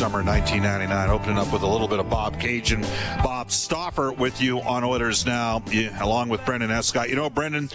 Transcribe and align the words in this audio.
Summer 0.00 0.24
1999. 0.24 1.10
Opening 1.10 1.36
up 1.36 1.52
with 1.52 1.60
a 1.60 1.66
little 1.66 1.86
bit 1.86 1.98
of 1.98 2.08
Bob 2.08 2.40
Cage 2.40 2.72
and 2.72 2.82
Bob 3.22 3.50
Stauffer 3.50 4.10
with 4.10 4.40
you 4.40 4.58
on 4.62 4.82
Oilers 4.82 5.26
Now, 5.26 5.62
along 6.00 6.30
with 6.30 6.42
Brendan 6.46 6.70
Escott. 6.70 7.10
You 7.10 7.16
know, 7.16 7.28
Brendan, 7.28 7.68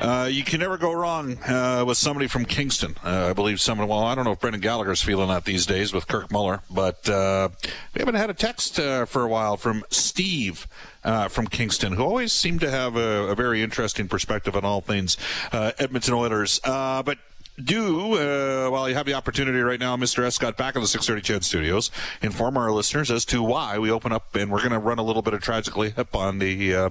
uh, 0.00 0.28
you 0.28 0.42
can 0.42 0.58
never 0.58 0.76
go 0.76 0.92
wrong 0.92 1.38
uh, 1.44 1.84
with 1.86 1.96
somebody 1.96 2.26
from 2.26 2.46
Kingston. 2.46 2.96
Uh, 3.04 3.28
I 3.30 3.32
believe 3.32 3.60
someone, 3.60 3.86
well, 3.86 4.00
I 4.00 4.16
don't 4.16 4.24
know 4.24 4.32
if 4.32 4.40
Brendan 4.40 4.60
Gallagher's 4.60 5.02
feeling 5.02 5.28
that 5.28 5.44
these 5.44 5.66
days 5.66 5.92
with 5.92 6.08
Kirk 6.08 6.32
Muller, 6.32 6.62
but 6.68 7.08
uh, 7.08 7.50
we 7.94 8.00
haven't 8.00 8.16
had 8.16 8.28
a 8.28 8.34
text 8.34 8.80
uh, 8.80 9.04
for 9.04 9.22
a 9.22 9.28
while 9.28 9.56
from 9.56 9.84
Steve. 9.88 10.66
Uh, 11.04 11.28
from 11.28 11.46
Kingston, 11.46 11.92
who 11.92 12.02
always 12.02 12.32
seemed 12.32 12.60
to 12.60 12.70
have 12.70 12.96
a, 12.96 13.28
a 13.28 13.34
very 13.34 13.62
interesting 13.62 14.08
perspective 14.08 14.56
on 14.56 14.64
all 14.64 14.80
things 14.80 15.16
Edmonton 15.52 16.12
Oilers. 16.12 16.60
but 16.64 17.18
do, 17.64 18.14
uh, 18.14 18.70
while 18.70 18.88
you 18.88 18.94
have 18.94 19.06
the 19.06 19.14
opportunity 19.14 19.58
right 19.58 19.80
now, 19.80 19.96
Mr. 19.96 20.24
Escott, 20.24 20.56
back 20.56 20.76
in 20.76 20.82
the 20.82 20.86
630 20.86 21.20
CHED 21.22 21.44
Studios, 21.44 21.90
inform 22.22 22.56
our 22.56 22.70
listeners 22.70 23.10
as 23.10 23.24
to 23.26 23.42
why 23.42 23.78
we 23.78 23.90
open 23.90 24.12
up, 24.12 24.34
and 24.36 24.50
we're 24.50 24.60
going 24.60 24.70
to 24.72 24.78
run 24.78 24.98
a 24.98 25.02
little 25.02 25.22
bit 25.22 25.34
of 25.34 25.40
Tragically 25.40 25.90
Hip 25.90 26.14
on 26.14 26.38
the 26.38 26.74
uh, 26.74 26.90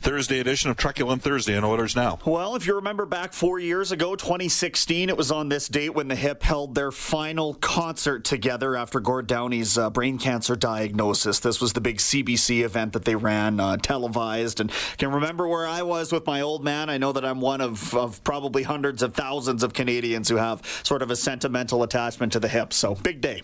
Thursday 0.00 0.40
edition 0.40 0.70
of 0.70 0.76
Truculent 0.76 1.22
Thursday 1.22 1.56
in 1.56 1.64
Oilers 1.64 1.94
Now. 1.94 2.18
Well, 2.24 2.56
if 2.56 2.66
you 2.66 2.74
remember 2.74 3.06
back 3.06 3.32
four 3.32 3.58
years 3.58 3.92
ago, 3.92 4.16
2016, 4.16 5.08
it 5.08 5.16
was 5.16 5.30
on 5.30 5.48
this 5.48 5.68
date 5.68 5.94
when 5.94 6.08
the 6.08 6.16
Hip 6.16 6.42
held 6.42 6.74
their 6.74 6.90
final 6.90 7.54
concert 7.54 8.24
together 8.24 8.74
after 8.76 9.00
Gord 9.00 9.26
Downie's 9.26 9.78
uh, 9.78 9.90
brain 9.90 10.18
cancer 10.18 10.56
diagnosis. 10.56 11.38
This 11.38 11.60
was 11.60 11.74
the 11.74 11.80
big 11.80 11.98
CBC 11.98 12.64
event 12.64 12.92
that 12.92 13.04
they 13.04 13.14
ran 13.14 13.60
uh, 13.60 13.76
televised, 13.76 14.58
and 14.58 14.72
can 14.96 15.12
remember 15.12 15.46
where 15.46 15.66
I 15.66 15.82
was 15.82 16.12
with 16.12 16.26
my 16.26 16.40
old 16.40 16.64
man. 16.64 16.90
I 16.90 16.98
know 16.98 17.12
that 17.12 17.24
I'm 17.24 17.40
one 17.40 17.60
of, 17.60 17.94
of 17.94 18.22
probably 18.24 18.64
hundreds 18.64 19.02
of 19.02 19.14
thousands 19.14 19.62
of 19.62 19.72
Canadians 19.74 20.07
Canadians 20.08 20.28
who 20.30 20.36
have 20.36 20.62
sort 20.84 21.02
of 21.02 21.10
a 21.10 21.16
sentimental 21.16 21.82
attachment 21.82 22.32
to 22.32 22.40
the 22.40 22.48
hip. 22.48 22.72
So 22.72 22.94
big 22.94 23.20
day. 23.20 23.42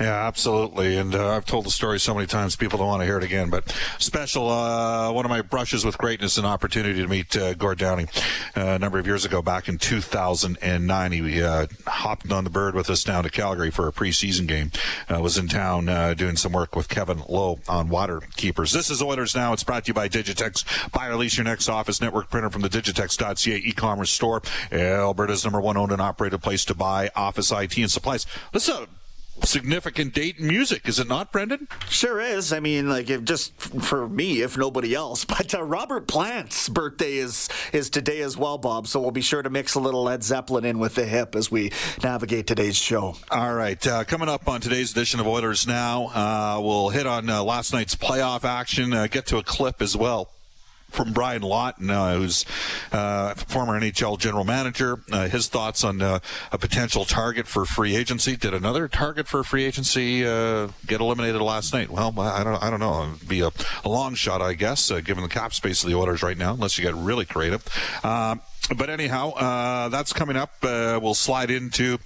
Yeah, 0.00 0.26
absolutely. 0.26 0.96
And 0.96 1.14
uh, 1.14 1.36
I've 1.36 1.44
told 1.44 1.66
the 1.66 1.70
story 1.70 2.00
so 2.00 2.14
many 2.14 2.26
times, 2.26 2.56
people 2.56 2.78
don't 2.78 2.88
want 2.88 3.02
to 3.02 3.06
hear 3.06 3.16
it 3.16 3.22
again. 3.22 3.48
But 3.48 3.72
special, 4.00 4.50
uh, 4.50 5.12
one 5.12 5.24
of 5.24 5.30
my 5.30 5.40
brushes 5.40 5.84
with 5.84 5.98
greatness, 5.98 6.36
and 6.36 6.44
opportunity 6.44 7.00
to 7.00 7.06
meet 7.06 7.36
uh, 7.36 7.54
Gord 7.54 7.78
Downie 7.78 8.08
uh, 8.56 8.60
a 8.60 8.78
number 8.80 8.98
of 8.98 9.06
years 9.06 9.24
ago, 9.24 9.40
back 9.40 9.68
in 9.68 9.78
2009. 9.78 11.12
He 11.12 11.40
uh, 11.40 11.68
hopped 11.86 12.32
on 12.32 12.42
the 12.42 12.50
bird 12.50 12.74
with 12.74 12.90
us 12.90 13.04
down 13.04 13.22
to 13.22 13.30
Calgary 13.30 13.70
for 13.70 13.86
a 13.86 13.92
preseason 13.92 14.48
game. 14.48 14.72
Uh, 15.08 15.20
was 15.20 15.38
in 15.38 15.46
town 15.46 15.86
doing 16.16 16.34
some 16.34 16.52
work 16.52 16.74
with 16.74 16.88
Kevin 16.88 17.22
Lowe 17.28 17.60
on 17.68 17.88
water 17.88 18.20
keepers. 18.34 18.72
This 18.72 18.90
is 18.90 19.00
Oilers 19.00 19.36
Now. 19.36 19.52
It's 19.52 19.62
brought 19.62 19.84
to 19.84 19.90
you 19.90 19.94
by 19.94 20.08
Digitex. 20.08 20.90
Buy 20.90 21.06
or 21.06 21.14
lease 21.14 21.36
your 21.36 21.44
next 21.44 21.68
office 21.68 22.00
network 22.00 22.30
printer 22.30 22.50
from 22.50 22.62
the 22.62 22.68
Digitex.ca 22.68 23.56
e-commerce 23.56 24.10
store. 24.10 24.42
Alberta's 24.72 25.44
number 25.44 25.60
one 25.60 25.76
owned 25.76 25.92
and 25.92 26.02
operated 26.02 26.42
place 26.42 26.64
to 26.64 26.74
buy 26.74 27.10
office 27.14 27.52
IT 27.52 27.78
and 27.78 27.90
supplies. 27.92 28.26
Listen 28.52 28.88
significant 29.42 30.14
date 30.14 30.38
in 30.38 30.46
music, 30.46 30.88
is 30.88 30.98
it 30.98 31.08
not, 31.08 31.32
Brendan? 31.32 31.68
Sure 31.88 32.20
is. 32.20 32.52
I 32.52 32.60
mean, 32.60 32.88
like 32.88 33.10
if 33.10 33.24
just 33.24 33.58
for 33.60 34.08
me, 34.08 34.42
if 34.42 34.56
nobody 34.56 34.94
else. 34.94 35.24
But 35.34 35.52
uh, 35.52 35.64
Robert 35.64 36.06
Plant's 36.06 36.68
birthday 36.68 37.16
is 37.16 37.48
is 37.72 37.90
today 37.90 38.20
as 38.20 38.36
well, 38.36 38.56
Bob. 38.56 38.86
So 38.86 39.00
we'll 39.00 39.10
be 39.10 39.20
sure 39.20 39.42
to 39.42 39.50
mix 39.50 39.74
a 39.74 39.80
little 39.80 40.04
Led 40.04 40.22
Zeppelin 40.22 40.64
in 40.64 40.78
with 40.78 40.94
the 40.94 41.04
hip 41.04 41.34
as 41.34 41.50
we 41.50 41.72
navigate 42.04 42.46
today's 42.46 42.76
show. 42.76 43.16
All 43.32 43.52
right, 43.52 43.84
uh, 43.84 44.04
coming 44.04 44.28
up 44.28 44.48
on 44.48 44.60
today's 44.60 44.92
edition 44.92 45.18
of 45.18 45.26
Oilers 45.26 45.66
Now, 45.66 46.06
uh, 46.14 46.60
we'll 46.62 46.90
hit 46.90 47.06
on 47.06 47.28
uh, 47.28 47.42
last 47.42 47.72
night's 47.72 47.96
playoff 47.96 48.44
action. 48.44 48.92
Uh, 48.92 49.08
get 49.08 49.26
to 49.26 49.38
a 49.38 49.42
clip 49.42 49.82
as 49.82 49.96
well 49.96 50.30
from 50.94 51.12
Brian 51.12 51.42
Lawton, 51.42 51.90
uh, 51.90 52.14
who's 52.14 52.44
uh, 52.92 53.34
former 53.34 53.78
NHL 53.78 54.18
general 54.18 54.44
manager. 54.44 55.00
Uh, 55.10 55.28
his 55.28 55.48
thoughts 55.48 55.84
on 55.84 56.00
uh, 56.00 56.20
a 56.52 56.58
potential 56.58 57.04
target 57.04 57.46
for 57.46 57.64
free 57.64 57.96
agency. 57.96 58.36
Did 58.36 58.54
another 58.54 58.88
target 58.88 59.26
for 59.26 59.42
free 59.42 59.64
agency 59.64 60.24
uh, 60.24 60.68
get 60.86 61.00
eliminated 61.00 61.40
last 61.40 61.72
night? 61.72 61.90
Well, 61.90 62.18
I 62.20 62.44
don't, 62.44 62.62
I 62.62 62.70
don't 62.70 62.80
know. 62.80 63.12
It'd 63.16 63.28
be 63.28 63.40
a, 63.40 63.50
a 63.84 63.88
long 63.88 64.14
shot, 64.14 64.40
I 64.40 64.54
guess, 64.54 64.90
uh, 64.90 65.00
given 65.00 65.22
the 65.22 65.28
cap 65.28 65.52
space 65.52 65.82
of 65.82 65.90
the 65.90 65.96
Oilers 65.96 66.22
right 66.22 66.38
now, 66.38 66.54
unless 66.54 66.78
you 66.78 66.84
get 66.84 66.94
really 66.94 67.24
creative 67.24 67.64
but 68.68 68.88
anyhow, 68.88 69.30
uh, 69.32 69.88
that's 69.88 70.12
coming 70.12 70.36
up. 70.36 70.52
Uh, 70.62 70.98
we'll 71.02 71.14
slide 71.14 71.50
into 71.50 71.98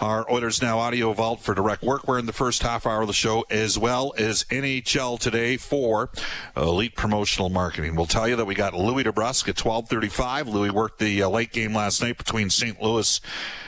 our 0.00 0.30
Oilers 0.30 0.62
Now 0.62 0.78
audio 0.78 1.12
vault 1.12 1.40
for 1.40 1.54
direct 1.54 1.82
work. 1.82 2.06
We're 2.06 2.18
in 2.18 2.26
the 2.26 2.32
first 2.32 2.62
half 2.62 2.86
hour 2.86 3.02
of 3.02 3.06
the 3.08 3.12
show, 3.12 3.44
as 3.50 3.78
well 3.78 4.14
as 4.16 4.44
NHL 4.44 5.18
today 5.18 5.56
for 5.56 6.10
elite 6.56 6.94
promotional 6.94 7.48
marketing. 7.48 7.96
We'll 7.96 8.06
tell 8.06 8.28
you 8.28 8.36
that 8.36 8.44
we 8.44 8.54
got 8.54 8.74
Louie 8.74 9.04
DeBrusk 9.04 9.48
at 9.48 9.56
12:35. 9.56 10.46
Louie 10.48 10.70
worked 10.70 10.98
the 10.98 11.22
uh, 11.22 11.28
late 11.28 11.52
game 11.52 11.74
last 11.74 12.00
night 12.02 12.18
between 12.18 12.50
St. 12.50 12.80
Louis 12.80 13.20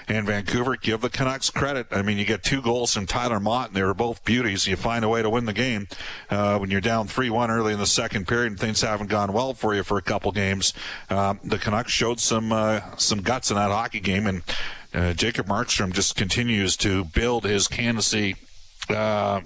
and 0.09 0.27
Vancouver. 0.27 0.77
Give 0.77 1.01
the 1.01 1.11
Canucks 1.11 1.51
credit. 1.51 1.89
I 1.91 2.03
mean, 2.03 2.19
you 2.19 2.25
get 2.25 2.45
two 2.45 2.63
goals 2.63 2.95
from 2.95 3.07
Tyler 3.07 3.41
Motte, 3.41 3.69
and 3.69 3.77
they 3.77 3.83
were 3.83 3.95
both 3.95 4.25
beauties. 4.25 4.67
You 4.67 4.77
find 4.77 5.05
a 5.05 5.09
way 5.09 5.23
to 5.23 5.31
win 5.31 5.47
the 5.47 5.53
game 5.53 5.89
uh, 6.31 6.59
when 6.59 6.71
you're 6.71 6.81
down 6.81 7.09
3-1 7.09 7.49
early 7.49 7.73
in 7.73 7.79
the 7.79 7.87
second 7.87 8.29
period 8.29 8.53
and 8.53 8.61
things 8.61 8.83
haven't 8.83 9.09
gone 9.09 9.33
well 9.33 9.55
for 9.55 9.75
you 9.75 9.83
for 9.83 9.99
a 9.99 10.03
couple 10.03 10.31
games. 10.33 10.75
Um, 11.11 11.41
the 11.43 11.59
Canucks 11.59 11.93
showed 11.93 12.21
some 12.21 12.36
uh, 12.53 12.97
some 12.97 13.21
guts 13.23 13.51
in 13.51 13.57
that 13.57 13.71
hockey 13.71 14.01
game, 14.01 14.27
and 14.27 14.43
uh, 14.95 15.13
Jacob 15.13 15.47
Markstrom 15.47 15.93
just 15.93 16.17
continues 16.17 16.77
to 16.79 17.05
build 17.05 17.45
his 17.45 17.69
candidacy. 17.69 18.37
Uh, 18.89 19.41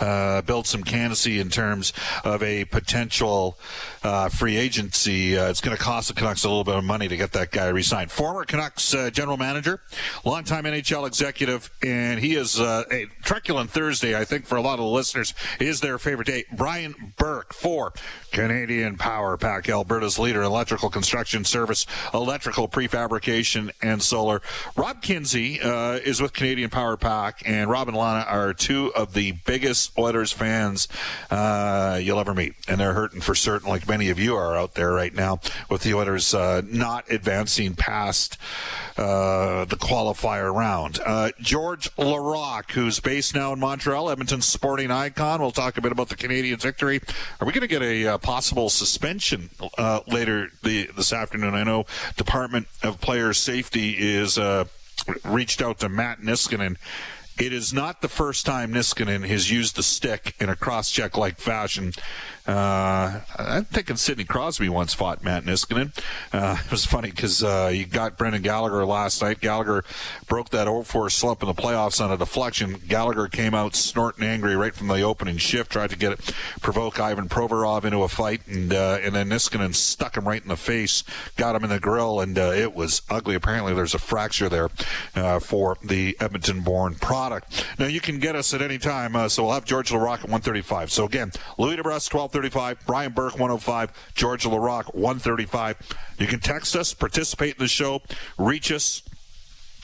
uh, 0.00 0.42
build 0.42 0.66
some 0.66 0.82
candidacy 0.82 1.40
in 1.40 1.50
terms 1.50 1.92
of 2.24 2.42
a 2.42 2.64
potential 2.66 3.58
uh, 4.02 4.28
free 4.28 4.56
agency. 4.56 5.36
Uh, 5.36 5.50
it's 5.50 5.60
going 5.60 5.76
to 5.76 5.82
cost 5.82 6.08
the 6.08 6.14
Canucks 6.14 6.44
a 6.44 6.48
little 6.48 6.64
bit 6.64 6.76
of 6.76 6.84
money 6.84 7.08
to 7.08 7.16
get 7.16 7.32
that 7.32 7.50
guy 7.50 7.68
re-signed. 7.68 8.10
Former 8.10 8.44
Canucks 8.44 8.94
uh, 8.94 9.10
general 9.10 9.36
manager, 9.36 9.80
longtime 10.24 10.64
NHL 10.64 11.06
executive, 11.06 11.70
and 11.82 12.20
he 12.20 12.36
is 12.36 12.60
uh, 12.60 12.84
a 12.90 13.06
truculent 13.22 13.70
Thursday. 13.70 14.16
I 14.16 14.24
think 14.24 14.46
for 14.46 14.56
a 14.56 14.62
lot 14.62 14.74
of 14.74 14.84
the 14.84 14.90
listeners 14.90 15.34
is 15.58 15.80
their 15.80 15.98
favorite 15.98 16.26
day. 16.26 16.44
Brian 16.52 17.14
Burke 17.16 17.52
for 17.52 17.92
Canadian 18.30 18.96
Power 18.96 19.36
Pack, 19.36 19.68
Alberta's 19.68 20.18
leader 20.18 20.40
in 20.40 20.46
electrical 20.46 20.90
construction 20.90 21.44
service, 21.44 21.86
electrical 22.14 22.68
prefabrication, 22.68 23.70
and 23.82 24.02
solar. 24.02 24.40
Rob 24.76 25.02
Kinsey 25.02 25.60
uh, 25.60 25.94
is 26.04 26.20
with 26.20 26.32
Canadian 26.32 26.70
Power 26.70 26.96
Pack, 26.96 27.42
and 27.44 27.68
Rob 27.68 27.88
and 27.88 27.96
Lana 27.96 28.24
are 28.28 28.52
two 28.52 28.92
of 28.94 29.14
the 29.14 29.32
biggest 29.46 29.96
Oilers 29.96 30.32
fans 30.32 30.88
uh, 31.30 31.98
you'll 32.02 32.20
ever 32.20 32.34
meet, 32.34 32.54
and 32.68 32.80
they're 32.80 32.92
hurting 32.92 33.20
for 33.20 33.34
certain, 33.34 33.68
like 33.68 33.88
many 33.88 34.10
of 34.10 34.18
you 34.18 34.36
are 34.36 34.56
out 34.56 34.74
there 34.74 34.92
right 34.92 35.14
now, 35.14 35.40
with 35.70 35.82
the 35.82 35.94
Oilers 35.94 36.34
uh, 36.34 36.62
not 36.66 37.10
advancing 37.10 37.74
past 37.74 38.36
uh, 38.96 39.64
the 39.66 39.76
qualifier 39.76 40.52
round. 40.52 40.98
Uh, 41.04 41.30
George 41.40 41.94
Laraque, 41.96 42.72
who's 42.72 43.00
based 43.00 43.34
now 43.34 43.52
in 43.52 43.60
Montreal, 43.60 44.10
Edmonton's 44.10 44.46
sporting 44.46 44.90
icon. 44.90 45.40
We'll 45.40 45.50
talk 45.52 45.78
a 45.78 45.80
bit 45.80 45.92
about 45.92 46.08
the 46.08 46.16
Canadiens' 46.16 46.62
victory. 46.62 47.00
Are 47.40 47.46
we 47.46 47.52
going 47.52 47.62
to 47.62 47.68
get 47.68 47.82
a 47.82 48.06
uh, 48.06 48.18
possible 48.18 48.68
suspension 48.68 49.50
uh, 49.78 50.00
later 50.06 50.48
the, 50.62 50.90
this 50.96 51.12
afternoon? 51.12 51.54
I 51.54 51.62
know 51.62 51.86
Department 52.16 52.66
of 52.82 53.00
Player 53.00 53.32
Safety 53.32 53.96
is 53.98 54.38
reached 55.24 55.62
out 55.62 55.78
to 55.80 55.88
Matt 55.88 56.20
Niskanen 56.20 56.76
it 57.38 57.52
is 57.52 57.72
not 57.72 58.00
the 58.00 58.08
first 58.08 58.46
time 58.46 58.72
Niskanen 58.72 59.26
has 59.26 59.50
used 59.50 59.76
the 59.76 59.82
stick 59.82 60.34
in 60.40 60.48
a 60.48 60.56
cross-check 60.56 61.16
like 61.16 61.38
fashion 61.38 61.92
uh, 62.46 63.20
I'm 63.36 63.64
thinking 63.64 63.96
Sidney 63.96 64.24
Crosby 64.24 64.68
once 64.68 64.94
fought 64.94 65.24
Matt 65.24 65.44
Niskanen. 65.44 65.96
Uh, 66.32 66.56
it 66.64 66.70
was 66.70 66.86
funny 66.86 67.10
because 67.10 67.42
uh, 67.42 67.70
you 67.72 67.86
got 67.86 68.16
Brendan 68.16 68.42
Gallagher 68.42 68.84
last 68.86 69.20
night. 69.20 69.40
Gallagher 69.40 69.84
broke 70.28 70.50
that 70.50 70.68
0-4 70.68 71.10
slump 71.10 71.42
in 71.42 71.48
the 71.48 71.54
playoffs 71.54 72.02
on 72.02 72.12
a 72.12 72.16
deflection. 72.16 72.80
Gallagher 72.86 73.26
came 73.26 73.52
out 73.52 73.74
snorting 73.74 74.24
angry 74.24 74.54
right 74.54 74.74
from 74.74 74.86
the 74.86 75.02
opening 75.02 75.38
shift, 75.38 75.72
tried 75.72 75.90
to 75.90 75.98
get 75.98 76.12
it, 76.12 76.34
provoke 76.60 77.00
Ivan 77.00 77.28
Provorov 77.28 77.84
into 77.84 78.02
a 78.02 78.08
fight, 78.08 78.46
and 78.46 78.72
uh, 78.72 78.98
and 79.02 79.14
then 79.14 79.28
Niskanen 79.28 79.74
stuck 79.74 80.16
him 80.16 80.28
right 80.28 80.42
in 80.42 80.48
the 80.48 80.56
face, 80.56 81.02
got 81.36 81.56
him 81.56 81.64
in 81.64 81.70
the 81.70 81.80
grill, 81.80 82.20
and 82.20 82.38
uh, 82.38 82.52
it 82.54 82.74
was 82.74 83.02
ugly. 83.10 83.34
Apparently, 83.34 83.74
there's 83.74 83.94
a 83.94 83.98
fracture 83.98 84.48
there 84.48 84.68
uh, 85.16 85.40
for 85.40 85.76
the 85.82 86.16
Edmonton-born 86.20 86.94
product. 86.96 87.66
Now 87.78 87.86
you 87.86 88.00
can 88.00 88.20
get 88.20 88.36
us 88.36 88.54
at 88.54 88.62
any 88.62 88.78
time, 88.78 89.16
uh, 89.16 89.28
so 89.28 89.44
we'll 89.44 89.52
have 89.52 89.64
George 89.64 89.90
Laraque 89.90 90.20
at 90.20 90.30
135. 90.30 90.92
So 90.92 91.04
again, 91.04 91.32
Louie 91.58 91.76
DeBrusk 91.76 92.10
12. 92.10 92.35
135, 92.36 92.86
Brian 92.86 93.12
Burke 93.12 93.34
105, 93.34 94.12
George 94.14 94.44
Laraque 94.44 94.94
135. 94.94 95.76
You 96.18 96.26
can 96.26 96.40
text 96.40 96.76
us, 96.76 96.92
participate 96.92 97.54
in 97.54 97.60
the 97.60 97.68
show, 97.68 98.02
reach 98.36 98.70
us 98.70 99.02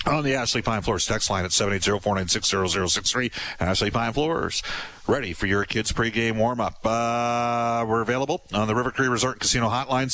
on 0.07 0.23
the 0.23 0.35
Ashley 0.35 0.61
Fine 0.61 0.83
Floors 0.83 1.07
text 1.07 1.31
line 1.31 1.47
at 1.47 1.51
780-496-0063. 1.53 3.33
Ashley 3.61 3.89
Fine 3.89 4.13
Floors 4.13 4.63
ready 5.07 5.33
for 5.33 5.47
your 5.47 5.65
kids' 5.65 5.93
pregame 5.93 6.37
warm-up. 6.37 6.79
Uh, 6.85 7.85
we're 7.89 8.03
available 8.03 8.43
on 8.53 8.69
the 8.69 8.75
River 8.75 8.91
Cree 8.91 9.09
Resort 9.09 9.41
Casino 9.41 9.69
hotline, 9.69 10.07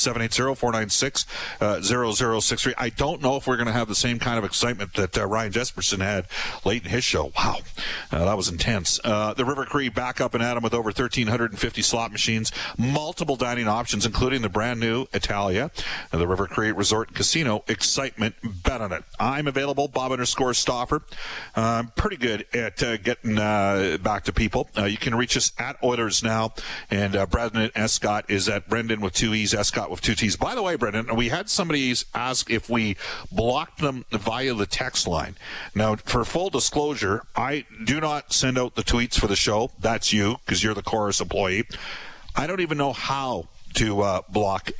780-496-0063. 1.59 2.73
I 2.77 2.89
don't 2.89 3.21
know 3.21 3.35
if 3.35 3.45
we're 3.47 3.57
going 3.57 3.67
to 3.67 3.73
have 3.73 3.87
the 3.87 3.95
same 3.95 4.17
kind 4.19 4.37
of 4.39 4.43
excitement 4.43 4.95
that 4.95 5.17
uh, 5.17 5.25
Ryan 5.27 5.51
Jesperson 5.51 5.99
had 5.99 6.25
late 6.65 6.83
in 6.83 6.89
his 6.89 7.03
show. 7.03 7.31
Wow, 7.37 7.57
uh, 8.11 8.25
that 8.25 8.35
was 8.35 8.49
intense. 8.49 8.99
Uh, 9.03 9.33
the 9.33 9.45
River 9.45 9.65
Cree 9.65 9.89
back 9.89 10.19
up 10.19 10.33
and 10.33 10.43
at 10.43 10.57
'em 10.57 10.63
with 10.63 10.73
over 10.73 10.91
1,350 10.91 11.81
slot 11.81 12.11
machines, 12.11 12.51
multiple 12.77 13.35
dining 13.35 13.67
options, 13.67 14.05
including 14.05 14.41
the 14.41 14.49
brand 14.49 14.79
new 14.79 15.05
Italia. 15.13 15.71
the 16.11 16.27
River 16.27 16.47
Cree 16.47 16.71
Resort 16.71 17.13
Casino, 17.13 17.63
excitement, 17.67 18.35
bet 18.63 18.81
on 18.81 18.91
it. 18.91 19.03
I'm 19.19 19.47
available, 19.47 19.87
Bob 19.87 20.11
underscore 20.11 20.53
Stauffer. 20.53 21.01
I'm 21.55 21.87
pretty 21.89 22.17
good 22.17 22.45
at 22.53 22.81
uh, 22.83 22.97
getting 22.97 23.37
uh, 23.37 23.97
back 24.01 24.23
to 24.25 24.33
people. 24.33 24.67
Uh, 24.79 24.85
you 24.85 24.97
can 24.97 25.13
reach 25.13 25.35
us 25.35 25.51
at 25.57 25.75
Oilers 25.83 26.23
now, 26.23 26.53
and 26.89 27.15
uh, 27.15 27.25
Brendan 27.25 27.69
Escott 27.75 28.29
is 28.29 28.47
at 28.47 28.69
Brendan 28.69 29.01
with 29.01 29.13
two 29.13 29.33
E's, 29.33 29.53
Escott 29.53 29.91
with 29.91 29.99
two 29.99 30.15
T's. 30.15 30.37
By 30.37 30.55
the 30.55 30.63
way, 30.63 30.75
Brendan, 30.75 31.13
we 31.17 31.27
had 31.27 31.49
somebody 31.49 31.93
ask 32.15 32.49
if 32.49 32.69
we 32.69 32.95
blocked 33.29 33.79
them 33.79 34.05
via 34.11 34.53
the 34.53 34.65
text 34.65 35.05
line. 35.05 35.35
Now, 35.75 35.97
for 35.97 36.23
full 36.23 36.49
disclosure, 36.49 37.23
I 37.35 37.65
do 37.83 37.99
not 37.99 38.31
send 38.31 38.57
out 38.57 38.75
the 38.75 38.83
tweets 38.83 39.19
for 39.19 39.27
the 39.27 39.35
show. 39.35 39.71
That's 39.79 40.13
you, 40.13 40.37
because 40.45 40.63
you're 40.63 40.73
the 40.73 40.81
Corus 40.81 41.19
employee. 41.19 41.67
I 42.35 42.47
don't 42.47 42.61
even 42.61 42.77
know 42.77 42.93
how 42.93 43.49
to 43.73 44.01
uh, 44.01 44.21
block 44.29 44.71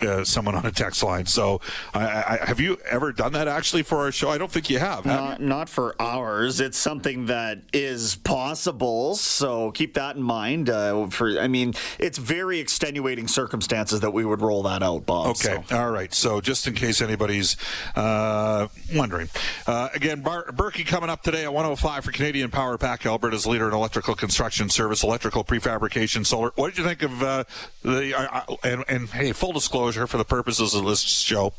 uh, 0.00 0.24
someone 0.24 0.54
on 0.54 0.66
a 0.66 0.72
text 0.72 1.02
line. 1.02 1.26
So, 1.26 1.60
I, 1.94 2.38
I, 2.40 2.46
have 2.46 2.60
you 2.60 2.76
ever 2.88 3.12
done 3.12 3.32
that 3.32 3.48
actually 3.48 3.82
for 3.82 3.98
our 3.98 4.12
show? 4.12 4.28
I 4.28 4.38
don't 4.38 4.50
think 4.50 4.68
you 4.68 4.78
have. 4.78 5.04
have 5.04 5.06
not, 5.06 5.40
you? 5.40 5.46
not 5.46 5.68
for 5.68 5.94
ours. 6.00 6.60
It's 6.60 6.76
something 6.76 7.26
that 7.26 7.62
is 7.72 8.16
possible. 8.16 9.14
So 9.16 9.70
keep 9.72 9.94
that 9.94 10.16
in 10.16 10.22
mind. 10.22 10.68
Uh, 10.68 11.06
for 11.06 11.38
I 11.38 11.48
mean, 11.48 11.74
it's 11.98 12.18
very 12.18 12.58
extenuating 12.58 13.28
circumstances 13.28 14.00
that 14.00 14.12
we 14.12 14.24
would 14.24 14.42
roll 14.42 14.62
that 14.64 14.82
out, 14.82 15.06
Bob. 15.06 15.28
Okay, 15.28 15.62
so. 15.66 15.78
all 15.78 15.90
right. 15.90 16.12
So 16.12 16.40
just 16.40 16.66
in 16.66 16.74
case 16.74 17.00
anybody's 17.00 17.56
uh, 17.94 18.68
wondering, 18.94 19.28
uh, 19.66 19.88
again, 19.94 20.20
Bar- 20.20 20.52
Burkie 20.52 20.84
coming 20.84 21.08
up 21.08 21.22
today 21.22 21.44
at 21.44 21.52
105 21.52 22.04
for 22.04 22.12
Canadian 22.12 22.50
Power 22.50 22.76
Pack, 22.76 23.06
Alberta's 23.06 23.46
leader 23.46 23.68
in 23.68 23.74
electrical 23.74 24.14
construction 24.14 24.68
service, 24.68 25.02
electrical 25.02 25.42
prefabrication, 25.42 26.26
solar. 26.26 26.52
What 26.56 26.68
did 26.68 26.78
you 26.78 26.84
think 26.84 27.02
of 27.02 27.22
uh, 27.22 27.44
the? 27.82 28.14
Uh, 28.14 28.56
and, 28.62 28.84
and 28.88 29.08
hey, 29.08 29.32
full 29.32 29.52
disclosure 29.52 29.85
disclosure 29.86 30.06
for 30.08 30.18
the 30.18 30.24
purposes 30.24 30.74
of 30.74 30.84
this 30.84 31.00
show. 31.00 31.52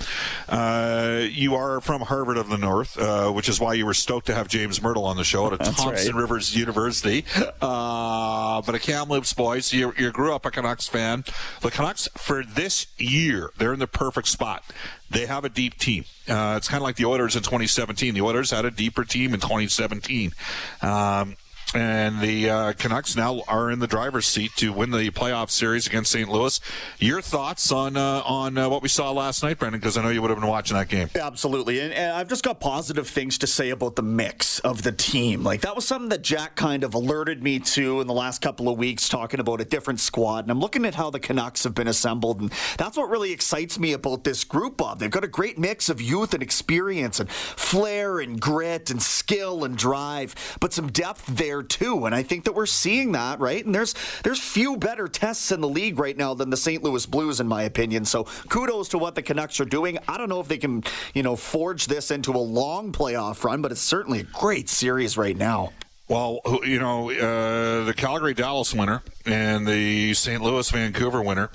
Uh, 0.49 1.21
you 1.31 1.55
are 1.55 1.79
from 1.79 2.01
Harvard 2.01 2.37
of 2.37 2.49
the 2.49 2.57
North, 2.57 2.99
uh, 2.99 3.31
which 3.31 3.47
is 3.47 3.59
why 3.59 3.73
you 3.73 3.85
were 3.85 3.93
stoked 3.93 4.25
to 4.27 4.35
have 4.35 4.49
James 4.49 4.79
Mirtle 4.79 5.05
on 5.05 5.15
the 5.15 5.23
show 5.23 5.51
at 5.53 5.59
Thompson 5.59 6.15
right. 6.15 6.21
Rivers 6.21 6.55
University. 6.55 7.23
Uh, 7.61 8.61
but 8.61 8.75
a 8.75 8.79
Kamloops 8.79 9.33
boy, 9.33 9.59
so 9.61 9.77
you, 9.77 9.93
you 9.97 10.11
grew 10.11 10.33
up 10.33 10.45
a 10.45 10.51
Canucks 10.51 10.87
fan. 10.87 11.23
The 11.61 11.71
Canucks, 11.71 12.07
for 12.17 12.43
this 12.43 12.87
year, 12.97 13.51
they're 13.57 13.73
in 13.73 13.79
the 13.79 13.87
perfect 13.87 14.27
spot. 14.27 14.63
They 15.09 15.25
have 15.25 15.45
a 15.45 15.49
deep 15.49 15.77
team. 15.77 16.05
Uh, 16.27 16.55
it's 16.57 16.67
kind 16.67 16.81
of 16.81 16.83
like 16.83 16.97
the 16.97 17.05
Oilers 17.05 17.35
in 17.35 17.43
2017. 17.43 18.13
The 18.13 18.21
Oilers 18.21 18.51
had 18.51 18.65
a 18.65 18.71
deeper 18.71 19.05
team 19.05 19.33
in 19.33 19.39
2017. 19.39 20.33
Um, 20.81 21.37
and 21.75 22.21
the 22.21 22.49
uh, 22.49 22.73
Canucks 22.73 23.15
now 23.15 23.41
are 23.47 23.69
in 23.71 23.79
the 23.79 23.87
driver's 23.87 24.25
seat 24.25 24.51
to 24.55 24.71
win 24.71 24.91
the 24.91 25.09
playoff 25.11 25.49
series 25.49 25.85
against 25.85 26.11
St. 26.11 26.29
Louis. 26.29 26.59
Your 26.99 27.21
thoughts 27.21 27.71
on 27.71 27.97
uh, 27.97 28.21
on 28.25 28.57
uh, 28.57 28.69
what 28.69 28.81
we 28.81 28.87
saw 28.89 29.11
last 29.11 29.43
night, 29.43 29.59
Brendan? 29.59 29.79
Because 29.79 29.97
I 29.97 30.03
know 30.03 30.09
you 30.09 30.21
would 30.21 30.29
have 30.29 30.39
been 30.39 30.47
watching 30.47 30.77
that 30.77 30.87
game. 30.87 31.09
Absolutely, 31.15 31.79
and, 31.81 31.93
and, 31.93 32.13
I've 32.13 32.29
just 32.29 32.43
got 32.43 32.59
positive 32.59 33.07
things 33.07 33.37
to 33.39 33.47
say 33.47 33.69
about 33.69 33.95
the 33.95 34.01
mix 34.01 34.59
of 34.59 34.83
the 34.83 34.91
team. 34.91 35.43
Like 35.43 35.61
that 35.61 35.75
was 35.75 35.85
something 35.85 36.09
that 36.09 36.21
Jack 36.21 36.55
kind 36.55 36.83
of 36.83 36.93
alerted 36.93 37.43
me 37.43 37.59
to 37.59 38.01
in 38.01 38.07
the 38.07 38.13
last 38.13 38.41
couple 38.41 38.69
of 38.69 38.77
weeks, 38.77 39.09
talking 39.09 39.39
about 39.39 39.59
a 39.59 39.65
different 39.65 39.99
squad. 39.99 40.45
And 40.45 40.51
I'm 40.51 40.59
looking 40.59 40.85
at 40.85 40.95
how 40.95 41.09
the 41.09 41.19
Canucks 41.19 41.63
have 41.65 41.75
been 41.75 41.87
assembled, 41.87 42.39
and 42.39 42.51
that's 42.77 42.97
what 42.97 43.09
really 43.09 43.33
excites 43.33 43.77
me 43.77 43.93
about 43.93 44.23
this 44.23 44.43
group. 44.43 44.77
Bob, 44.77 44.99
they've 44.99 45.11
got 45.11 45.23
a 45.23 45.27
great 45.27 45.57
mix 45.57 45.89
of 45.89 46.01
youth 46.01 46.33
and 46.33 46.41
experience, 46.41 47.19
and 47.19 47.29
flair 47.29 48.19
and 48.19 48.39
grit 48.39 48.89
and 48.89 49.01
skill 49.01 49.63
and 49.63 49.77
drive, 49.77 50.57
but 50.59 50.71
some 50.71 50.87
depth 50.87 51.25
there 51.27 51.56
there 51.57 51.63
too. 51.63 52.05
And 52.05 52.13
I 52.13 52.23
think 52.23 52.45
that 52.45 52.53
we're 52.53 52.65
seeing 52.65 53.13
that, 53.13 53.39
right? 53.39 53.65
And 53.65 53.73
there's 53.73 53.95
there's 54.23 54.39
few 54.39 54.77
better 54.77 55.07
tests 55.07 55.51
in 55.51 55.61
the 55.61 55.67
league 55.67 55.99
right 55.99 56.15
now 56.15 56.33
than 56.33 56.49
the 56.49 56.57
St. 56.57 56.83
Louis 56.83 57.05
Blues, 57.05 57.39
in 57.39 57.47
my 57.47 57.63
opinion. 57.63 58.05
So 58.05 58.25
kudos 58.49 58.89
to 58.89 58.97
what 58.97 59.15
the 59.15 59.21
Canucks 59.21 59.59
are 59.59 59.65
doing. 59.65 59.97
I 60.07 60.17
don't 60.17 60.29
know 60.29 60.39
if 60.39 60.47
they 60.47 60.57
can, 60.57 60.83
you 61.13 61.23
know, 61.23 61.35
forge 61.35 61.87
this 61.87 62.11
into 62.11 62.31
a 62.31 62.37
long 62.37 62.91
playoff 62.91 63.43
run, 63.43 63.61
but 63.61 63.71
it's 63.71 63.81
certainly 63.81 64.19
a 64.21 64.23
great 64.23 64.69
series 64.69 65.17
right 65.17 65.37
now. 65.37 65.71
Well, 66.07 66.39
you 66.63 66.79
know, 66.79 67.11
uh, 67.11 67.83
the 67.83 67.93
Calgary 67.95 68.33
Dallas 68.33 68.73
winner 68.73 69.01
and 69.25 69.67
the 69.67 70.13
St. 70.13 70.41
Louis 70.41 70.69
Vancouver 70.69 71.21
winner, 71.21 71.49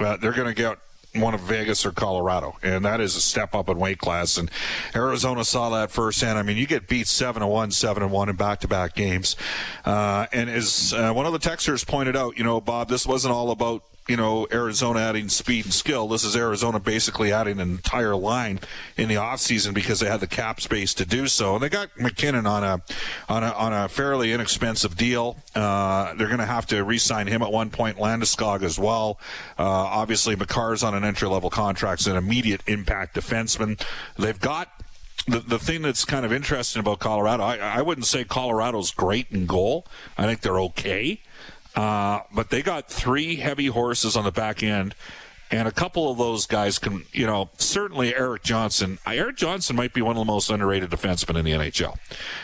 uh, 0.00 0.16
they're 0.16 0.32
going 0.32 0.48
to 0.48 0.54
get 0.54 0.78
one 1.14 1.34
of 1.34 1.40
Vegas 1.40 1.84
or 1.84 1.92
Colorado, 1.92 2.56
and 2.62 2.84
that 2.84 3.00
is 3.00 3.16
a 3.16 3.20
step 3.20 3.54
up 3.54 3.68
in 3.68 3.78
weight 3.78 3.98
class. 3.98 4.38
And 4.38 4.50
Arizona 4.94 5.44
saw 5.44 5.70
that 5.70 5.90
firsthand. 5.90 6.38
I 6.38 6.42
mean, 6.42 6.56
you 6.56 6.66
get 6.66 6.88
beat 6.88 7.06
seven 7.06 7.40
to 7.42 7.46
one, 7.46 7.70
seven 7.70 8.02
to 8.02 8.08
one 8.08 8.28
in 8.28 8.36
back 8.36 8.60
to 8.60 8.68
back 8.68 8.94
games. 8.94 9.36
Uh, 9.84 10.26
and 10.32 10.48
as 10.48 10.94
uh, 10.94 11.12
one 11.12 11.26
of 11.26 11.32
the 11.32 11.38
texters 11.38 11.86
pointed 11.86 12.16
out, 12.16 12.38
you 12.38 12.44
know, 12.44 12.60
Bob, 12.60 12.88
this 12.88 13.06
wasn't 13.06 13.34
all 13.34 13.50
about 13.50 13.84
you 14.08 14.16
know, 14.16 14.48
Arizona 14.52 15.00
adding 15.00 15.28
speed 15.28 15.64
and 15.64 15.72
skill. 15.74 16.08
This 16.08 16.24
is 16.24 16.34
Arizona 16.36 16.80
basically 16.80 17.32
adding 17.32 17.60
an 17.60 17.70
entire 17.70 18.16
line 18.16 18.60
in 18.96 19.08
the 19.08 19.14
offseason 19.14 19.74
because 19.74 20.00
they 20.00 20.08
had 20.08 20.20
the 20.20 20.26
cap 20.26 20.60
space 20.60 20.92
to 20.94 21.04
do 21.04 21.28
so. 21.28 21.54
And 21.54 21.62
they 21.62 21.68
got 21.68 21.88
MacKinnon 21.98 22.46
on 22.46 22.64
a 22.64 22.82
on 23.28 23.44
a 23.44 23.52
on 23.52 23.72
a 23.72 23.88
fairly 23.88 24.32
inexpensive 24.32 24.96
deal. 24.96 25.36
Uh, 25.54 26.14
they're 26.14 26.26
going 26.26 26.40
to 26.40 26.46
have 26.46 26.66
to 26.66 26.82
re-sign 26.82 27.28
him 27.28 27.42
at 27.42 27.52
one 27.52 27.70
point. 27.70 27.96
Landeskog 27.96 28.62
as 28.62 28.78
well. 28.78 29.20
Uh, 29.58 29.62
obviously, 29.64 30.34
Makar's 30.34 30.82
on 30.82 30.94
an 30.94 31.04
entry 31.04 31.28
level 31.28 31.50
contract, 31.50 32.00
as 32.00 32.06
an 32.08 32.16
immediate 32.16 32.62
impact 32.66 33.14
defenseman. 33.14 33.80
They've 34.18 34.40
got 34.40 34.68
the, 35.26 35.40
the 35.40 35.58
thing 35.58 35.82
that's 35.82 36.04
kind 36.04 36.26
of 36.26 36.32
interesting 36.32 36.80
about 36.80 36.98
Colorado, 36.98 37.44
I, 37.44 37.56
I 37.56 37.82
wouldn't 37.82 38.06
say 38.06 38.24
Colorado's 38.24 38.90
great 38.90 39.28
in 39.30 39.46
goal. 39.46 39.86
I 40.18 40.26
think 40.26 40.40
they're 40.40 40.60
okay. 40.60 41.20
Uh, 41.74 42.20
but 42.34 42.50
they 42.50 42.62
got 42.62 42.90
three 42.90 43.36
heavy 43.36 43.66
horses 43.66 44.16
on 44.16 44.24
the 44.24 44.32
back 44.32 44.62
end. 44.62 44.94
And 45.50 45.68
a 45.68 45.72
couple 45.72 46.10
of 46.10 46.16
those 46.16 46.46
guys 46.46 46.78
can, 46.78 47.04
you 47.12 47.26
know, 47.26 47.50
certainly 47.58 48.14
Erik 48.14 48.42
Johnson. 48.42 48.98
Erik 49.06 49.36
Johnson 49.36 49.76
might 49.76 49.92
be 49.92 50.00
one 50.00 50.16
of 50.16 50.20
the 50.20 50.32
most 50.32 50.50
underrated 50.50 50.90
defensemen 50.90 51.38
in 51.38 51.44
the 51.44 51.52
NHL. 51.52 51.98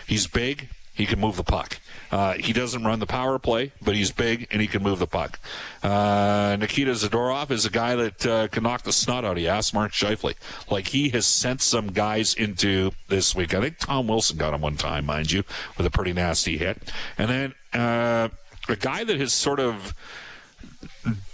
He's 0.07 0.27
big. 0.27 0.69
He 0.93 1.07
can 1.07 1.21
move 1.21 1.37
the 1.37 1.45
puck. 1.45 1.79
Uh, 2.11 2.35
he 2.35 2.53
doesn't 2.53 2.85
run 2.85 2.99
the 2.99 3.07
power 3.07 3.39
play, 3.39 3.73
but 3.81 3.95
he's 3.95 4.11
big 4.11 4.49
and 4.51 4.61
he 4.61 4.67
can 4.67 4.83
move 4.83 4.99
the 4.99 5.07
puck. 5.07 5.39
Uh, 5.83 6.57
Nikita 6.59 6.91
Zadorov 6.91 7.51
is 7.51 7.65
a 7.65 7.71
guy 7.71 7.95
that 7.95 8.27
uh, 8.27 8.49
can 8.49 8.65
knock 8.65 8.83
the 8.83 8.93
snot 8.93 9.25
out 9.25 9.37
of 9.37 9.39
you. 9.39 9.49
Ask 9.49 9.73
Mark 9.73 9.93
Scheifele. 9.93 10.35
Like 10.69 10.89
he 10.89 11.11
has 11.11 11.25
sent 11.25 11.63
some 11.63 11.93
guys 11.93 12.35
into 12.35 12.91
this 13.09 13.35
week. 13.35 13.55
I 13.55 13.61
think 13.61 13.79
Tom 13.79 14.09
Wilson 14.09 14.39
got 14.39 14.53
him 14.53 14.61
one 14.61 14.77
time, 14.77 15.07
mind 15.07 15.31
you, 15.31 15.45
with 15.77 15.87
a 15.87 15.91
pretty 15.91 16.13
nasty 16.13 16.59
hit. 16.59 16.93
And 17.17 17.31
then 17.31 17.81
uh, 17.81 18.29
a 18.69 18.77
guy 18.77 19.05
that 19.05 19.19
has 19.19 19.33
sort 19.33 19.61
of 19.61 19.95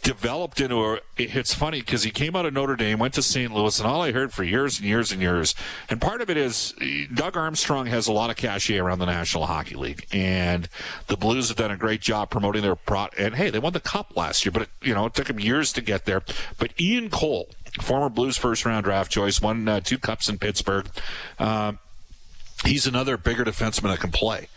developed 0.03 0.61
into 0.61 0.77
a. 0.77 1.01
It's 1.17 1.55
funny 1.55 1.81
because 1.81 2.03
he 2.03 2.11
came 2.11 2.37
out 2.37 2.47
of 2.47 2.53
Notre 2.53 2.77
Dame, 2.77 2.99
went 2.99 3.15
to 3.15 3.23
St. 3.23 3.53
Louis, 3.53 3.79
and 3.79 3.89
all 3.89 4.03
I 4.03 4.13
heard 4.13 4.33
for 4.33 4.45
years 4.45 4.79
and 4.79 4.87
years 4.87 5.11
and 5.11 5.21
years, 5.21 5.55
and 5.89 6.01
part 6.01 6.21
of 6.21 6.31
it 6.31 6.37
is 6.37 6.75
Doug 7.13 7.37
Armstrong 7.37 7.87
has 7.87 8.07
a 8.07 8.13
lot 8.13 8.31
of 8.31 8.37
cachet 8.37 8.79
around 8.79 8.99
the 8.99 9.07
National 9.07 9.47
Hockey 9.47 9.75
League, 9.75 10.07
and 10.13 10.69
the 11.07 11.17
Blues 11.17 11.49
have 11.49 11.57
done 11.57 11.71
a 11.71 11.77
great 11.77 12.01
job 12.01 12.31
promoting 12.31 12.63
their 12.63 12.77
pro. 12.77 13.09
And 13.19 13.35
hey, 13.35 13.51
they 13.51 13.59
won 13.59 13.73
the 13.73 13.81
Cup 13.81 14.17
last 14.17 14.45
year, 14.45 14.53
but 14.53 14.63
it, 14.63 14.69
you 14.83 14.95
know 14.95 15.07
it 15.07 15.15
took 15.15 15.27
them 15.27 15.41
years 15.41 15.73
to 15.73 15.81
get 15.81 16.05
there. 16.05 16.23
But 16.59 16.79
Ian 16.79 17.11
Cole, 17.11 17.49
former 17.81 18.09
Blues 18.09 18.37
first 18.37 18.65
round 18.65 18.85
draft 18.85 19.11
choice, 19.11 19.41
won 19.41 19.67
uh, 19.67 19.81
two 19.81 19.99
cups 19.99 20.29
in 20.29 20.39
Pittsburgh. 20.39 20.87
Uh, 21.39 21.73
he's 22.65 22.87
another 22.87 23.17
bigger 23.17 23.45
defenseman 23.45 23.91
that 23.91 24.01
can 24.01 24.13
play. 24.13 24.49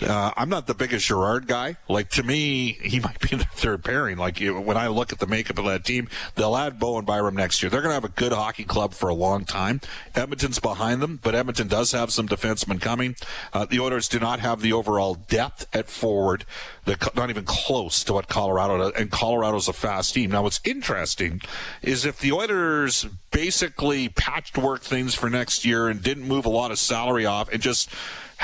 Uh, 0.00 0.32
I'm 0.36 0.48
not 0.48 0.66
the 0.66 0.74
biggest 0.74 1.06
Girard 1.06 1.46
guy. 1.46 1.76
Like 1.88 2.10
to 2.10 2.22
me, 2.22 2.72
he 2.72 3.00
might 3.04 3.20
be 3.20 3.36
the 3.36 3.44
third 3.44 3.84
pairing. 3.84 4.18
Like 4.18 4.38
when 4.40 4.76
I 4.76 4.88
look 4.88 5.12
at 5.12 5.18
the 5.18 5.26
makeup 5.26 5.58
of 5.58 5.64
that 5.66 5.84
team, 5.84 6.08
they'll 6.34 6.56
add 6.56 6.78
Bowen 6.78 7.04
Byram 7.04 7.34
next 7.34 7.62
year. 7.62 7.70
They're 7.70 7.80
going 7.80 7.90
to 7.90 7.94
have 7.94 8.04
a 8.04 8.08
good 8.08 8.32
hockey 8.32 8.64
club 8.64 8.94
for 8.94 9.08
a 9.08 9.14
long 9.14 9.44
time. 9.44 9.80
Edmonton's 10.14 10.58
behind 10.58 11.00
them, 11.00 11.20
but 11.22 11.34
Edmonton 11.34 11.68
does 11.68 11.92
have 11.92 12.12
some 12.12 12.28
defensemen 12.28 12.80
coming. 12.80 13.16
Uh, 13.52 13.64
the 13.64 13.80
Oilers 13.80 14.08
do 14.08 14.18
not 14.18 14.40
have 14.40 14.60
the 14.60 14.72
overall 14.72 15.14
depth 15.14 15.66
at 15.72 15.88
forward. 15.88 16.44
They're 16.84 16.96
not 17.14 17.30
even 17.30 17.44
close 17.44 18.04
to 18.04 18.12
what 18.12 18.28
Colorado 18.28 18.78
does, 18.78 18.92
and 18.92 19.10
Colorado's 19.10 19.68
a 19.68 19.72
fast 19.72 20.14
team. 20.14 20.30
Now, 20.30 20.42
what's 20.42 20.60
interesting 20.64 21.40
is 21.82 22.04
if 22.04 22.18
the 22.18 22.32
Oilers 22.32 23.06
basically 23.30 24.08
patched 24.08 24.56
work 24.56 24.82
things 24.82 25.14
for 25.14 25.28
next 25.28 25.64
year 25.64 25.88
and 25.88 26.02
didn't 26.02 26.26
move 26.26 26.46
a 26.46 26.50
lot 26.50 26.70
of 26.70 26.78
salary 26.78 27.26
off 27.26 27.48
and 27.52 27.60
just 27.60 27.90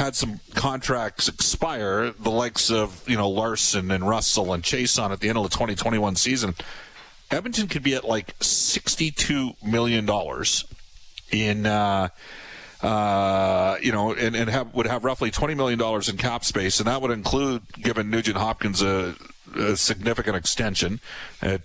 had 0.01 0.17
some 0.17 0.41
contracts 0.55 1.29
expire, 1.29 2.11
the 2.13 2.31
likes 2.31 2.71
of 2.71 3.07
you 3.07 3.17
know 3.19 3.29
Larsson 3.29 3.91
and 3.91 4.09
Russell 4.09 4.55
and 4.55 4.63
Chiasson 4.63 5.11
at 5.11 5.21
the 5.21 5.29
end 5.29 5.37
of 5.37 5.45
the 5.45 5.51
2021 5.51 6.17
season, 6.17 6.55
Edmonton 7.31 7.69
could 7.69 7.83
be 7.83 7.95
at 7.95 8.05
like 8.05 8.35
62 8.41 9.53
million 9.63 10.07
dollars 10.07 10.65
in. 11.31 11.67
Uh, 11.67 12.09
uh, 12.83 13.77
you 13.83 13.93
know, 13.93 14.15
and, 14.15 14.35
and 14.35 14.49
have, 14.49 14.75
would 14.75 14.87
have 14.87 15.05
roughly 15.05 15.31
$20 15.31 15.55
million 15.55 15.79
in 16.09 16.17
cap 16.17 16.43
space, 16.47 16.81
and 16.81 16.89
that 16.89 17.03
would 17.03 17.11
include 17.11 17.61
giving 17.75 18.09
Nugent 18.09 18.39
Hopkins 18.39 18.81
a, 18.81 19.15
a 19.55 19.77
significant 19.77 20.35
extension, 20.35 20.99
at, 21.43 21.61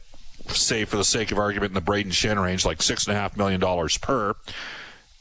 say, 0.49 0.83
for 0.83 0.97
the 0.97 1.05
sake 1.05 1.31
of 1.31 1.39
argument, 1.39 1.69
in 1.69 1.73
the 1.73 1.79
Brayden 1.79 2.11
Schenn 2.11 2.43
range, 2.43 2.65
like 2.65 2.79
$6.5 2.79 3.37
million 3.37 3.61
per 4.01 4.35